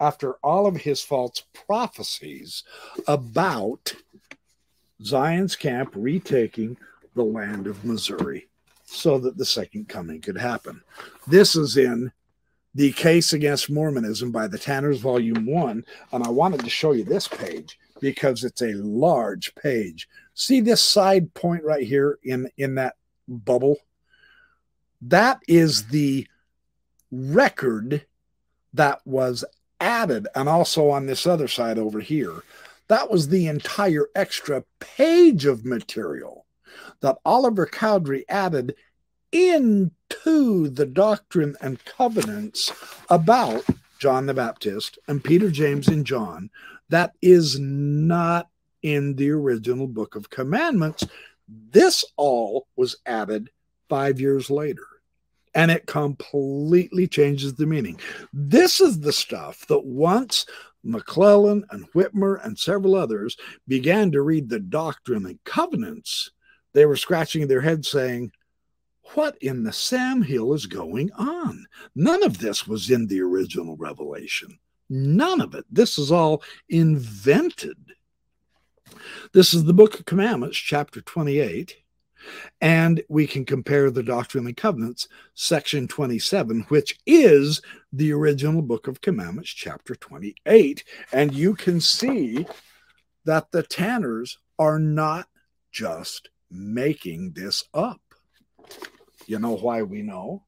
after 0.00 0.34
all 0.42 0.66
of 0.66 0.76
his 0.76 1.02
false 1.02 1.42
prophecies 1.66 2.64
about 3.06 3.94
Zion's 5.02 5.56
camp 5.56 5.92
retaking 5.94 6.76
the 7.14 7.24
land 7.24 7.66
of 7.66 7.84
Missouri 7.84 8.47
so 8.90 9.18
that 9.18 9.36
the 9.36 9.44
second 9.44 9.88
coming 9.88 10.20
could 10.20 10.38
happen. 10.38 10.82
This 11.26 11.54
is 11.54 11.76
in 11.76 12.10
the 12.74 12.92
case 12.92 13.32
against 13.32 13.70
Mormonism 13.70 14.32
by 14.32 14.46
the 14.46 14.58
Tanners, 14.58 15.00
Volume 15.00 15.46
1. 15.46 15.84
And 16.12 16.24
I 16.24 16.28
wanted 16.30 16.60
to 16.60 16.70
show 16.70 16.92
you 16.92 17.04
this 17.04 17.28
page 17.28 17.78
because 18.00 18.44
it's 18.44 18.62
a 18.62 18.72
large 18.74 19.54
page. 19.56 20.08
See 20.34 20.60
this 20.60 20.82
side 20.82 21.34
point 21.34 21.64
right 21.64 21.86
here 21.86 22.18
in, 22.22 22.50
in 22.56 22.76
that 22.76 22.96
bubble? 23.26 23.76
That 25.02 25.40
is 25.46 25.88
the 25.88 26.26
record 27.10 28.06
that 28.72 29.00
was 29.04 29.44
added. 29.80 30.28
And 30.34 30.48
also 30.48 30.88
on 30.88 31.06
this 31.06 31.26
other 31.26 31.48
side 31.48 31.78
over 31.78 32.00
here, 32.00 32.42
that 32.88 33.10
was 33.10 33.28
the 33.28 33.48
entire 33.48 34.06
extra 34.14 34.64
page 34.80 35.44
of 35.44 35.66
material 35.66 36.46
that 37.00 37.18
Oliver 37.24 37.66
Cowdery 37.66 38.24
added 38.28 38.74
into 39.32 40.68
the 40.68 40.86
doctrine 40.86 41.56
and 41.60 41.84
covenants 41.84 42.72
about 43.10 43.64
John 43.98 44.26
the 44.26 44.34
Baptist 44.34 44.98
and 45.08 45.22
Peter, 45.22 45.50
James, 45.50 45.88
and 45.88 46.06
John 46.06 46.50
that 46.88 47.12
is 47.20 47.58
not 47.58 48.48
in 48.82 49.16
the 49.16 49.30
original 49.30 49.86
book 49.86 50.16
of 50.16 50.30
commandments. 50.30 51.04
This 51.48 52.04
all 52.16 52.66
was 52.76 52.96
added 53.06 53.50
five 53.88 54.20
years 54.20 54.50
later 54.50 54.86
and 55.54 55.70
it 55.70 55.86
completely 55.86 57.06
changes 57.06 57.54
the 57.54 57.66
meaning. 57.66 57.98
This 58.32 58.80
is 58.80 59.00
the 59.00 59.12
stuff 59.12 59.66
that 59.66 59.84
once 59.84 60.46
McLellin 60.86 61.64
and 61.70 61.90
Whitmer 61.92 62.44
and 62.44 62.58
several 62.58 62.94
others 62.94 63.36
began 63.66 64.12
to 64.12 64.22
read 64.22 64.48
the 64.48 64.60
Doctrine 64.60 65.26
and 65.26 65.42
Covenants, 65.44 66.30
they 66.78 66.86
were 66.86 66.96
scratching 66.96 67.48
their 67.48 67.60
heads 67.60 67.90
saying, 67.90 68.30
What 69.14 69.36
in 69.40 69.64
the 69.64 69.72
Sam 69.72 70.22
Hill 70.22 70.54
is 70.54 70.66
going 70.66 71.10
on? 71.14 71.66
None 71.96 72.22
of 72.22 72.38
this 72.38 72.68
was 72.68 72.88
in 72.88 73.08
the 73.08 73.20
original 73.20 73.76
revelation. 73.76 74.60
None 74.88 75.40
of 75.40 75.56
it. 75.56 75.64
This 75.68 75.98
is 75.98 76.12
all 76.12 76.40
invented. 76.68 77.78
This 79.32 79.52
is 79.52 79.64
the 79.64 79.72
Book 79.72 79.98
of 79.98 80.06
Commandments, 80.06 80.56
chapter 80.56 81.00
28. 81.00 81.78
And 82.60 83.02
we 83.08 83.26
can 83.26 83.44
compare 83.44 83.90
the 83.90 84.04
Doctrine 84.04 84.46
and 84.46 84.56
Covenants, 84.56 85.08
section 85.34 85.88
27, 85.88 86.60
which 86.68 86.96
is 87.06 87.60
the 87.92 88.12
original 88.12 88.62
Book 88.62 88.86
of 88.86 89.00
Commandments, 89.00 89.50
chapter 89.50 89.96
28. 89.96 90.84
And 91.12 91.34
you 91.34 91.56
can 91.56 91.80
see 91.80 92.46
that 93.24 93.50
the 93.50 93.64
Tanners 93.64 94.38
are 94.60 94.78
not 94.78 95.26
just 95.72 96.30
making 96.50 97.32
this 97.32 97.64
up. 97.74 98.00
You 99.26 99.38
know 99.38 99.56
why 99.56 99.82
we 99.82 100.02
know? 100.02 100.44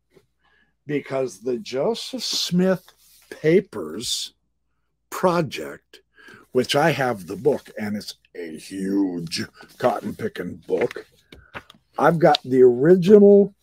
Because 0.87 1.41
the 1.41 1.59
Joseph 1.59 2.23
Smith 2.23 2.93
Papers 3.31 4.35
project, 5.11 6.01
which 6.53 6.75
I 6.75 6.91
have 6.91 7.27
the 7.27 7.37
book, 7.37 7.71
and 7.79 7.97
it's 7.97 8.15
a 8.35 8.57
huge 8.57 9.43
cotton 9.79 10.15
picking 10.15 10.57
book. 10.67 11.07
I've 11.99 12.19
got 12.19 12.43
the 12.45 12.63
original, 12.63 13.55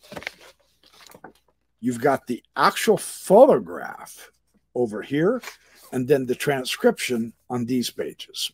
you've 1.80 2.00
got 2.00 2.26
the 2.26 2.42
actual 2.56 2.96
photograph 2.96 4.30
over 4.74 5.02
here, 5.02 5.42
and 5.92 6.06
then 6.06 6.26
the 6.26 6.34
transcription 6.34 7.32
on 7.50 7.64
these 7.64 7.90
pages 7.90 8.52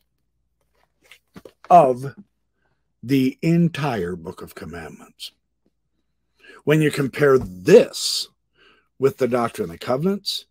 of 1.68 2.14
the 3.06 3.38
entire 3.42 4.16
Book 4.16 4.40
of 4.40 4.54
Commandments. 4.54 5.32
When 6.64 6.80
you 6.80 6.90
compare 6.90 7.38
this 7.38 8.28
with 8.98 9.18
the 9.18 9.28
Doctrine 9.28 9.68
and 9.68 9.78
the 9.78 9.84
Covenants, 9.84 10.46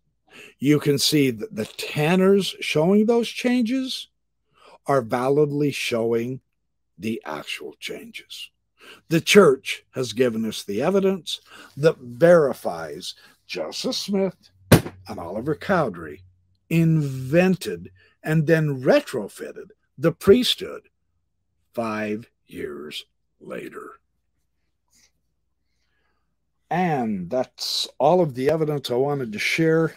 you 0.60 0.78
can 0.78 0.98
see 0.98 1.32
that 1.32 1.56
the 1.56 1.64
Tanners 1.64 2.54
showing 2.60 3.06
those 3.06 3.28
changes 3.28 4.06
are 4.86 5.02
validly 5.02 5.72
showing 5.72 6.40
the 6.96 7.20
actual 7.24 7.74
changes. 7.80 8.50
The 9.08 9.20
church 9.20 9.84
has 9.92 10.12
given 10.12 10.44
us 10.44 10.62
the 10.62 10.80
evidence 10.80 11.40
that 11.76 11.98
verifies 11.98 13.14
Joseph 13.48 13.96
Smith 13.96 14.50
and 14.70 15.18
Oliver 15.18 15.56
Cowdery 15.56 16.22
invented 16.70 17.90
and 18.22 18.46
then 18.46 18.80
retrofitted 18.82 19.70
the 19.98 20.12
priesthood 20.12 20.82
five 21.72 22.30
years 22.46 23.04
later. 23.40 23.92
And 26.70 27.30
that's 27.30 27.88
all 27.98 28.20
of 28.20 28.34
the 28.34 28.50
evidence 28.50 28.90
I 28.90 28.94
wanted 28.94 29.32
to 29.32 29.38
share. 29.38 29.94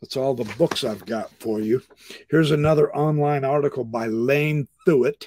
That's 0.00 0.16
all 0.16 0.34
the 0.34 0.52
books 0.56 0.84
I've 0.84 1.04
got 1.06 1.30
for 1.40 1.60
you. 1.60 1.82
Here's 2.30 2.50
another 2.50 2.94
online 2.94 3.44
article 3.44 3.84
by 3.84 4.06
Lane 4.06 4.68
Thuet. 4.86 5.26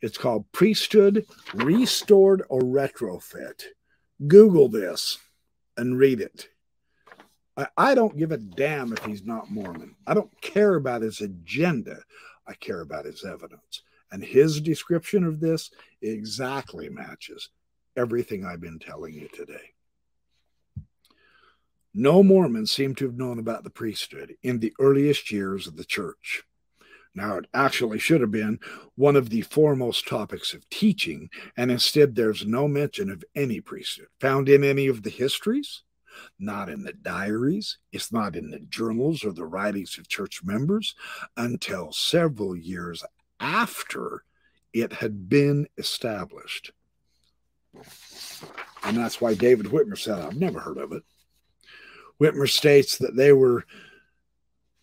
It's 0.00 0.18
called 0.18 0.50
Priesthood 0.52 1.26
Restored 1.54 2.42
or 2.48 2.60
Retrofit. 2.60 3.64
Google 4.26 4.68
this 4.68 5.18
and 5.76 5.98
read 5.98 6.20
it. 6.20 6.48
I, 7.56 7.66
I 7.76 7.94
don't 7.94 8.16
give 8.16 8.32
a 8.32 8.36
damn 8.36 8.92
if 8.92 9.04
he's 9.04 9.24
not 9.24 9.50
Mormon. 9.50 9.96
I 10.06 10.14
don't 10.14 10.40
care 10.40 10.74
about 10.74 11.02
his 11.02 11.20
agenda. 11.20 11.98
I 12.46 12.54
care 12.54 12.80
about 12.80 13.06
his 13.06 13.24
evidence. 13.24 13.82
And 14.12 14.22
his 14.22 14.60
description 14.60 15.24
of 15.24 15.40
this 15.40 15.70
exactly 16.02 16.88
matches 16.88 17.50
everything 17.96 18.44
I've 18.44 18.60
been 18.60 18.78
telling 18.78 19.14
you 19.14 19.28
today. 19.28 19.72
No 21.94 22.22
Mormons 22.24 22.72
seem 22.72 22.94
to 22.96 23.06
have 23.06 23.16
known 23.16 23.38
about 23.38 23.62
the 23.62 23.70
priesthood 23.70 24.34
in 24.42 24.58
the 24.58 24.74
earliest 24.80 25.30
years 25.30 25.66
of 25.66 25.76
the 25.76 25.84
church. 25.84 26.42
Now, 27.14 27.36
it 27.36 27.46
actually 27.54 28.00
should 28.00 28.20
have 28.20 28.32
been 28.32 28.58
one 28.96 29.14
of 29.14 29.30
the 29.30 29.42
foremost 29.42 30.08
topics 30.08 30.52
of 30.52 30.68
teaching, 30.68 31.30
and 31.56 31.70
instead, 31.70 32.16
there's 32.16 32.44
no 32.44 32.66
mention 32.66 33.10
of 33.10 33.22
any 33.36 33.60
priesthood 33.60 34.08
found 34.20 34.48
in 34.48 34.64
any 34.64 34.88
of 34.88 35.04
the 35.04 35.10
histories, 35.10 35.84
not 36.40 36.68
in 36.68 36.82
the 36.82 36.92
diaries, 36.92 37.78
it's 37.92 38.12
not 38.12 38.34
in 38.34 38.50
the 38.50 38.58
journals 38.58 39.24
or 39.24 39.32
the 39.32 39.46
writings 39.46 39.96
of 39.96 40.08
church 40.08 40.42
members 40.42 40.96
until 41.36 41.92
several 41.92 42.56
years 42.56 43.04
after 43.44 44.24
it 44.72 44.92
had 44.92 45.28
been 45.28 45.68
established. 45.76 46.72
And 48.82 48.96
that's 48.96 49.20
why 49.20 49.34
David 49.34 49.66
Whitmer 49.66 49.98
said, 49.98 50.18
I've 50.18 50.36
never 50.36 50.58
heard 50.58 50.78
of 50.78 50.92
it. 50.92 51.02
Whitmer 52.20 52.48
states 52.48 52.96
that 52.98 53.16
they 53.16 53.32
were 53.32 53.64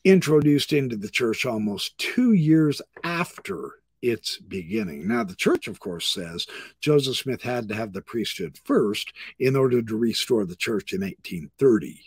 introduced 0.04 0.74
into 0.74 0.96
the 0.96 1.10
church 1.10 1.46
almost 1.46 1.98
two 1.98 2.34
years 2.34 2.82
after 3.04 3.80
its 4.02 4.38
beginning. 4.38 5.08
Now, 5.08 5.24
the 5.24 5.36
church, 5.36 5.68
of 5.68 5.80
course, 5.80 6.08
says 6.08 6.48
Joseph 6.80 7.18
Smith 7.18 7.42
had 7.42 7.68
to 7.70 7.76
have 7.76 7.94
the 7.94 8.02
priesthood 8.02 8.60
first 8.64 9.14
in 9.40 9.56
order 9.56 9.82
to 9.82 9.98
restore 9.98 10.46
the 10.46 10.56
church 10.56 10.94
in 10.94 11.02
1830. 11.02 12.00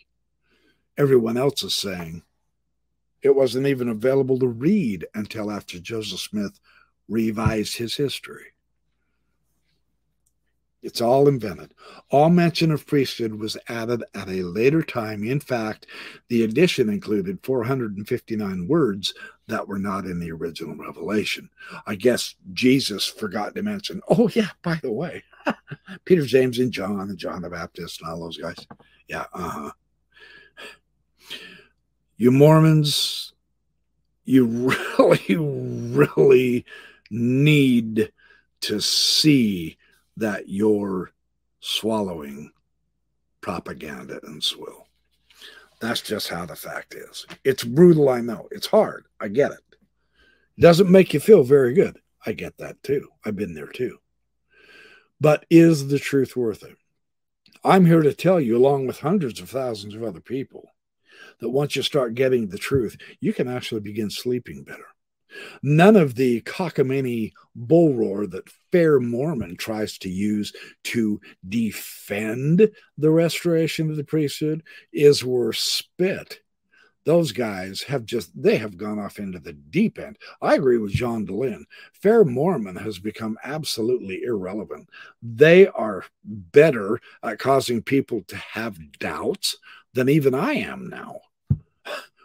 Everyone 0.96 1.36
else 1.36 1.62
is 1.62 1.74
saying 1.74 2.22
it 3.25 3.35
wasn't 3.35 3.66
even 3.66 3.89
available 3.89 4.39
to 4.39 4.47
read 4.47 5.07
until 5.14 5.51
after 5.51 5.81
Joseph 5.81 6.20
Smith 6.20 6.61
revised 7.09 7.77
his 7.77 7.97
history. 7.97 8.45
It's 10.83 11.01
all 11.01 11.27
invented. 11.27 11.72
All 12.11 12.29
mention 12.29 12.70
of 12.70 12.87
priesthood 12.87 13.35
was 13.37 13.57
added 13.68 14.05
at 14.14 14.29
a 14.29 14.43
later 14.43 14.83
time. 14.83 15.25
In 15.25 15.41
fact, 15.41 15.87
the 16.29 16.45
addition 16.45 16.91
included 16.91 17.39
459 17.43 18.68
words 18.68 19.14
that 19.47 19.66
were 19.66 19.79
not 19.79 20.05
in 20.05 20.20
the 20.20 20.31
original 20.31 20.77
revelation. 20.77 21.49
I 21.87 21.95
guess 21.95 22.35
Jesus 22.53 23.07
forgot 23.09 23.55
to 23.55 23.62
mention, 23.62 24.03
oh, 24.09 24.29
yeah, 24.35 24.51
by 24.61 24.79
the 24.83 24.93
way, 24.93 25.25
Peter, 26.05 26.27
James, 26.27 26.59
and 26.59 26.70
John, 26.70 27.01
and 27.01 27.16
John 27.16 27.41
the 27.41 27.49
Baptist, 27.49 28.03
and 28.03 28.11
all 28.11 28.20
those 28.20 28.37
guys. 28.37 28.66
Yeah, 29.09 29.25
uh 29.33 29.49
huh. 29.49 29.70
You 32.17 32.31
Mormons, 32.31 33.33
you 34.25 34.47
really, 34.99 35.37
really 35.37 36.65
need 37.11 38.12
to 38.61 38.81
see 38.81 39.77
that 40.17 40.49
you're 40.49 41.11
swallowing 41.61 42.51
propaganda 43.41 44.21
and 44.25 44.43
swill. 44.43 44.87
That's 45.81 46.01
just 46.01 46.29
how 46.29 46.47
the 46.47 46.57
fact 46.57 46.95
is. 46.95 47.27
It's 47.45 47.65
brutal, 47.65 48.09
I 48.09 48.21
know. 48.21 48.49
It's 48.51 48.67
hard. 48.67 49.07
I 49.21 49.29
get 49.29 49.51
it. 49.51 49.59
It 50.57 50.61
doesn't 50.61 50.91
make 50.91 51.12
you 51.12 51.21
feel 51.21 51.43
very 51.43 51.75
good. 51.75 51.99
I 52.25 52.33
get 52.33 52.57
that 52.59 52.83
too. 52.83 53.09
I've 53.25 53.37
been 53.37 53.55
there 53.55 53.67
too. 53.67 53.99
But 55.21 55.45
is 55.51 55.89
the 55.89 55.99
truth 55.99 56.37
worth 56.37 56.62
it? 56.62 56.77
I'm 57.65 57.87
here 57.87 58.03
to 58.03 58.15
tell 58.15 58.41
you, 58.41 58.57
along 58.57 58.87
with 58.87 59.01
hundreds 59.01 59.41
of 59.41 59.51
thousands 59.51 59.95
of 59.95 60.03
other 60.03 60.21
people, 60.21 60.74
that 61.45 61.51
once 61.51 61.76
you 61.76 61.82
start 61.82 62.14
getting 62.14 62.49
the 62.49 62.57
truth, 62.57 62.97
you 63.20 63.34
can 63.34 63.49
actually 63.49 63.82
begin 63.82 64.09
sleeping 64.09 64.64
better. 64.64 64.86
None 65.62 65.95
of 65.95 66.14
the 66.14 66.40
cockamamie 66.40 67.32
bull 67.55 67.92
roar 67.92 68.26
that 68.28 68.49
Fair 68.72 68.99
Mormon 68.99 69.57
tries 69.57 69.99
to 69.99 70.09
use 70.09 70.55
to 70.84 71.20
defend 71.47 72.70
the 72.97 73.11
restoration 73.11 73.90
of 73.90 73.97
the 73.97 74.05
priesthood 74.05 74.62
is 74.90 75.22
worth 75.22 75.57
spit. 75.57 76.40
Those 77.05 77.32
guys 77.32 77.82
have 77.82 78.07
just, 78.07 78.30
they 78.34 78.57
have 78.57 78.78
gone 78.78 78.99
off 78.99 79.18
into 79.18 79.38
the 79.38 79.53
deep 79.53 79.99
end. 79.99 80.16
I 80.40 80.55
agree 80.55 80.78
with 80.78 80.92
John 80.92 81.26
Dehlin. 81.26 81.64
Fair 81.92 82.24
Mormon 82.24 82.76
has 82.76 82.99
become 82.99 83.36
absolutely 83.45 84.22
irrelevant. 84.22 84.88
They 85.20 85.66
are 85.66 86.07
better 86.24 87.03
at 87.22 87.38
causing 87.38 87.82
people 87.82 88.22
to 88.28 88.36
have 88.36 88.78
doubts 88.99 89.59
than 89.92 90.09
even 90.09 90.34
I 90.34 90.55
am 90.55 90.88
now 90.88 91.20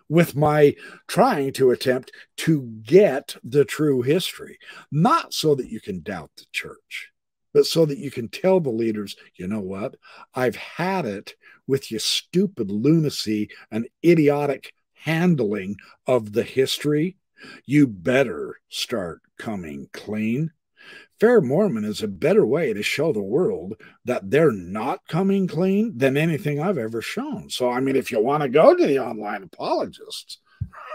with 0.09 0.35
my 0.35 0.75
trying 1.07 1.53
to 1.53 1.71
attempt 1.71 2.11
to 2.37 2.63
get 2.81 3.35
the 3.43 3.63
true 3.63 4.01
history, 4.01 4.57
not 4.91 5.33
so 5.33 5.55
that 5.55 5.69
you 5.69 5.79
can 5.79 6.01
doubt 6.01 6.31
the 6.35 6.45
church, 6.51 7.09
but 7.53 7.65
so 7.65 7.85
that 7.85 7.99
you 7.99 8.11
can 8.11 8.27
tell 8.27 8.59
the 8.59 8.69
leaders, 8.69 9.15
you 9.35 9.47
know 9.47 9.61
what? 9.61 9.95
I've 10.33 10.55
had 10.55 11.05
it 11.05 11.35
with 11.67 11.91
your 11.91 11.99
stupid 11.99 12.71
lunacy 12.71 13.49
and 13.71 13.87
idiotic 14.03 14.73
handling 14.93 15.77
of 16.07 16.33
the 16.33 16.43
history. 16.43 17.15
You 17.65 17.87
better 17.87 18.59
start 18.69 19.21
coming 19.37 19.89
clean. 19.93 20.51
Fair 21.19 21.41
Mormon 21.41 21.83
is 21.83 22.01
a 22.01 22.07
better 22.07 22.45
way 22.45 22.73
to 22.73 22.81
show 22.81 23.11
the 23.11 23.21
world 23.21 23.73
that 24.05 24.29
they're 24.29 24.51
not 24.51 25.07
coming 25.07 25.47
clean 25.47 25.97
than 25.97 26.15
anything 26.15 26.61
I've 26.61 26.77
ever 26.77 27.01
shown. 27.01 27.49
So, 27.49 27.69
I 27.69 27.79
mean, 27.81 27.95
if 27.95 28.11
you 28.11 28.21
want 28.21 28.43
to 28.43 28.49
go 28.49 28.75
to 28.75 28.87
the 28.87 28.99
online 28.99 29.43
apologists, 29.43 30.39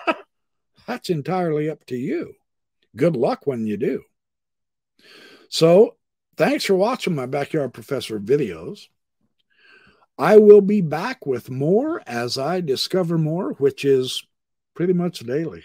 That's 0.87 1.11
entirely 1.11 1.71
up 1.71 1.85
to 1.87 1.97
you. 1.97 2.35
Good 2.97 3.17
luck 3.17 3.47
when 3.47 3.67
you 3.67 3.77
do. 3.77 4.03
So, 5.49 5.97
thanks 6.37 6.65
for 6.65 6.75
watching 6.75 7.15
my 7.15 7.27
Backyard 7.27 7.73
Professor 7.73 8.19
videos. 8.21 8.89
I 10.19 10.37
will 10.37 10.61
be 10.61 10.81
back 10.81 11.27
with 11.27 11.51
more 11.51 12.03
as 12.07 12.39
I 12.39 12.61
discover 12.61 13.19
more, 13.19 13.53
which 13.55 13.85
is 13.85 14.25
pretty 14.75 14.93
much 14.93 15.21
daily. 15.21 15.65